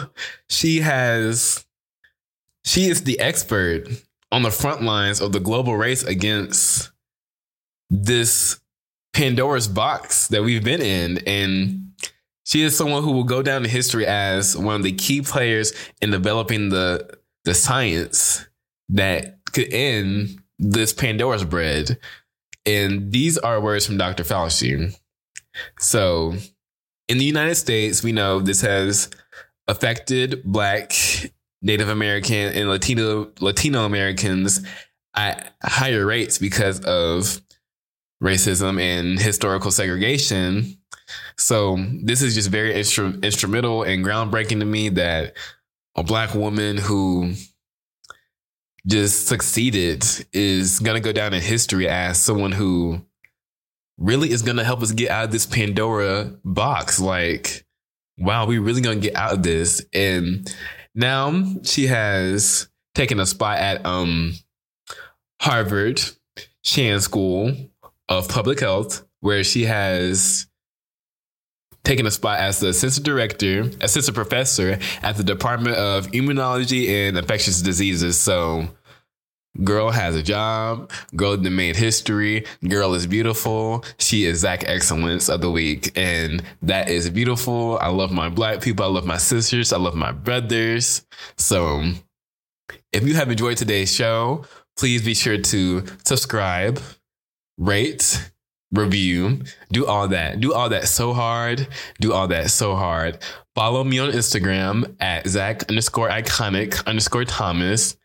she 0.49 0.81
has, 0.81 1.67
she 2.65 2.87
is 2.87 3.05
the 3.05 3.19
expert 3.21 3.89
on 4.31 4.43
the 4.43 4.51
front 4.51 4.83
lines 4.83 5.21
of 5.21 5.33
the 5.33 5.41
global 5.41 5.77
race 5.77 6.03
against 6.05 6.91
this 7.91 8.61
Pandora's 9.13 9.69
box 9.69 10.29
that 10.29 10.43
we've 10.43 10.65
been 10.65 10.83
in. 10.83 11.19
And 11.27 11.93
she 12.45 12.63
is 12.63 12.77
someone 12.77 13.03
who 13.03 13.13
will 13.13 13.25
go 13.25 13.43
down 13.43 13.65
in 13.65 13.71
history 13.71 14.07
as 14.07 14.57
one 14.57 14.77
of 14.77 14.83
the 14.83 14.93
key 14.93 15.23
players 15.23 15.73
in 16.01 16.11
developing 16.11 16.69
the 16.69 17.19
the 17.45 17.55
science 17.55 18.45
that 18.89 19.39
could 19.53 19.73
end 19.73 20.41
this 20.59 20.93
Pandora's 20.93 21.45
bread. 21.45 21.99
And 22.67 23.13
these 23.13 23.39
are 23.39 23.61
words 23.61 23.87
from 23.87 23.97
Dr. 23.97 24.25
Fauci. 24.25 24.99
So 25.79 26.35
in 27.09 27.19
the 27.19 27.25
United 27.25 27.55
States, 27.55 28.03
we 28.03 28.13
know 28.13 28.41
this 28.41 28.61
has 28.63 29.11
affected 29.69 30.43
Black, 30.45 30.93
Native 31.63 31.89
American, 31.89 32.53
and 32.53 32.69
Latino 32.69 33.31
Latino 33.41 33.85
Americans 33.85 34.67
at 35.15 35.55
higher 35.63 36.05
rates 36.05 36.39
because 36.39 36.81
of 36.81 37.41
racism 38.23 38.81
and 38.81 39.19
historical 39.19 39.71
segregation. 39.71 40.77
So 41.39 41.77
this 42.03 42.23
is 42.23 42.35
just 42.35 42.51
very 42.51 42.73
instru- 42.73 43.23
instrumental 43.23 43.83
and 43.83 44.05
groundbreaking 44.05 44.61
to 44.61 44.67
me 44.67 44.89
that 44.91 45.37
a 45.95 46.03
black 46.03 46.35
woman 46.35 46.77
who 46.77 47.35
just 48.87 49.27
succeeded 49.27 50.05
is 50.33 50.79
going 50.81 51.01
to 51.01 51.05
go 51.05 51.13
down 51.13 51.35
in 51.35 51.43
history 51.43 51.89
as 51.89 52.23
someone 52.23 52.53
who 52.53 53.01
really 53.99 54.31
is 54.31 54.43
going 54.43 54.57
to 54.59 54.65
help 54.65 54.83
us 54.83 54.93
get 54.93 55.11
out 55.11 55.25
of 55.27 55.33
this 55.33 55.47
Pandora 55.47 56.33
box. 56.45 57.01
Like, 57.01 57.65
wow, 58.19 58.47
we 58.47 58.59
really 58.59 58.81
going 58.81 59.01
to 59.01 59.09
get 59.09 59.17
out 59.17 59.33
of 59.33 59.43
this. 59.43 59.85
And 59.93 60.53
now 60.95 61.45
she 61.63 61.87
has 61.87 62.69
taken 62.95 63.21
a 63.21 63.27
spot 63.27 63.59
at 63.59 63.85
um 63.85 64.35
Harvard 65.41 66.01
Chan 66.63 67.01
School 67.01 67.55
of 68.09 68.29
Public 68.29 68.61
Health, 68.61 69.05
where 69.21 69.45
she 69.45 69.65
has 69.65 70.47
taken 71.85 72.07
a 72.07 72.11
spot 72.11 72.41
as 72.41 72.59
the 72.59 72.69
assistant 72.69 73.07
director, 73.07 73.71
assistant 73.81 74.15
professor 74.15 74.79
at 75.03 75.17
the 75.17 75.23
Department 75.23 75.77
of 75.77 76.09
Immunology 76.09 76.89
and 76.89 77.17
Infectious 77.17 77.63
Diseases. 77.63 78.19
So, 78.19 78.69
girl 79.65 79.91
has 79.91 80.17
a 80.17 80.23
job. 80.23 80.91
Girl 81.15 81.37
made 81.37 81.77
history. 81.77 82.45
Girl 82.69 82.95
is 82.95 83.07
beautiful. 83.07 83.85
She 83.99 84.25
is 84.25 84.41
Zach 84.41 84.65
Excellence 84.67 85.29
of 85.29 85.41
the 85.41 85.51
week. 85.51 85.93
And 85.97 86.43
that 86.63 86.89
is 86.89 87.11
beautiful. 87.11 87.79
I 87.81 87.89
love 87.89 88.13
my 88.13 88.29
black 88.29 88.61
people. 88.61 88.85
I 88.85 88.89
love 88.89 89.07
my 89.07 89.19
sisters. 89.19 89.73
I 89.73 89.79
love 89.79 89.95
my 89.95 90.13
brothers. 90.13 91.07
So, 91.37 91.83
if 92.93 93.07
you 93.07 93.15
have 93.15 93.31
enjoyed 93.31 93.57
today's 93.57 93.93
show, 93.93 94.45
please 94.77 95.05
be 95.05 95.15
sure 95.15 95.39
to 95.39 95.85
subscribe, 96.05 96.81
rate, 97.59 98.31
review, 98.73 99.43
do 99.73 99.87
all 99.87 100.09
that. 100.09 100.41
Do 100.41 100.53
all 100.53 100.69
that 100.71 100.89
so 100.89 101.13
hard. 101.13 101.67
Do 102.01 102.13
all 102.13 102.29
that 102.29 102.51
so 102.51 102.75
hard. 102.75 103.19
Follow 103.55 103.85
me 103.85 103.99
on 103.99 104.11
Instagram 104.11 104.97
at 105.01 105.27
Zach 105.27 105.69
underscore 105.69 106.09
iconic 106.09 106.85
underscore 106.87 107.25
Thomas. 107.25 107.97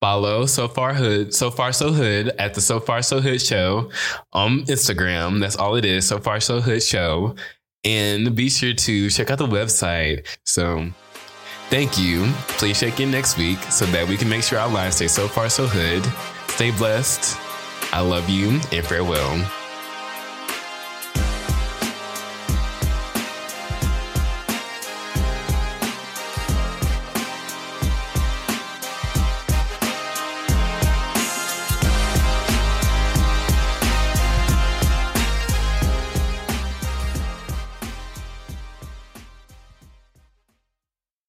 Follow 0.00 0.46
So 0.46 0.66
Far 0.66 0.94
Hood, 0.94 1.34
So 1.34 1.50
Far 1.50 1.72
So 1.72 1.92
Hood 1.92 2.28
at 2.38 2.54
the 2.54 2.60
So 2.60 2.80
Far 2.80 3.02
So 3.02 3.20
Hood 3.20 3.40
Show 3.40 3.90
on 4.32 4.60
Instagram. 4.64 5.40
That's 5.40 5.56
all 5.56 5.76
it 5.76 5.84
is. 5.84 6.06
So 6.06 6.18
Far 6.18 6.40
So 6.40 6.60
Hood 6.60 6.82
Show. 6.82 7.34
And 7.84 8.34
be 8.34 8.48
sure 8.48 8.74
to 8.74 9.10
check 9.10 9.30
out 9.30 9.38
the 9.38 9.46
website. 9.46 10.26
So 10.44 10.88
thank 11.68 11.98
you. 11.98 12.26
Please 12.58 12.80
check 12.80 13.00
in 13.00 13.10
next 13.10 13.38
week 13.38 13.58
so 13.64 13.86
that 13.86 14.08
we 14.08 14.16
can 14.16 14.28
make 14.28 14.42
sure 14.42 14.58
our 14.58 14.68
lives 14.70 14.96
stay 14.96 15.08
so 15.08 15.28
far 15.28 15.48
so 15.48 15.66
hood. 15.66 16.04
Stay 16.48 16.70
blessed. 16.72 17.38
I 17.92 18.00
love 18.00 18.28
you 18.28 18.60
and 18.72 18.86
farewell. 18.86 19.59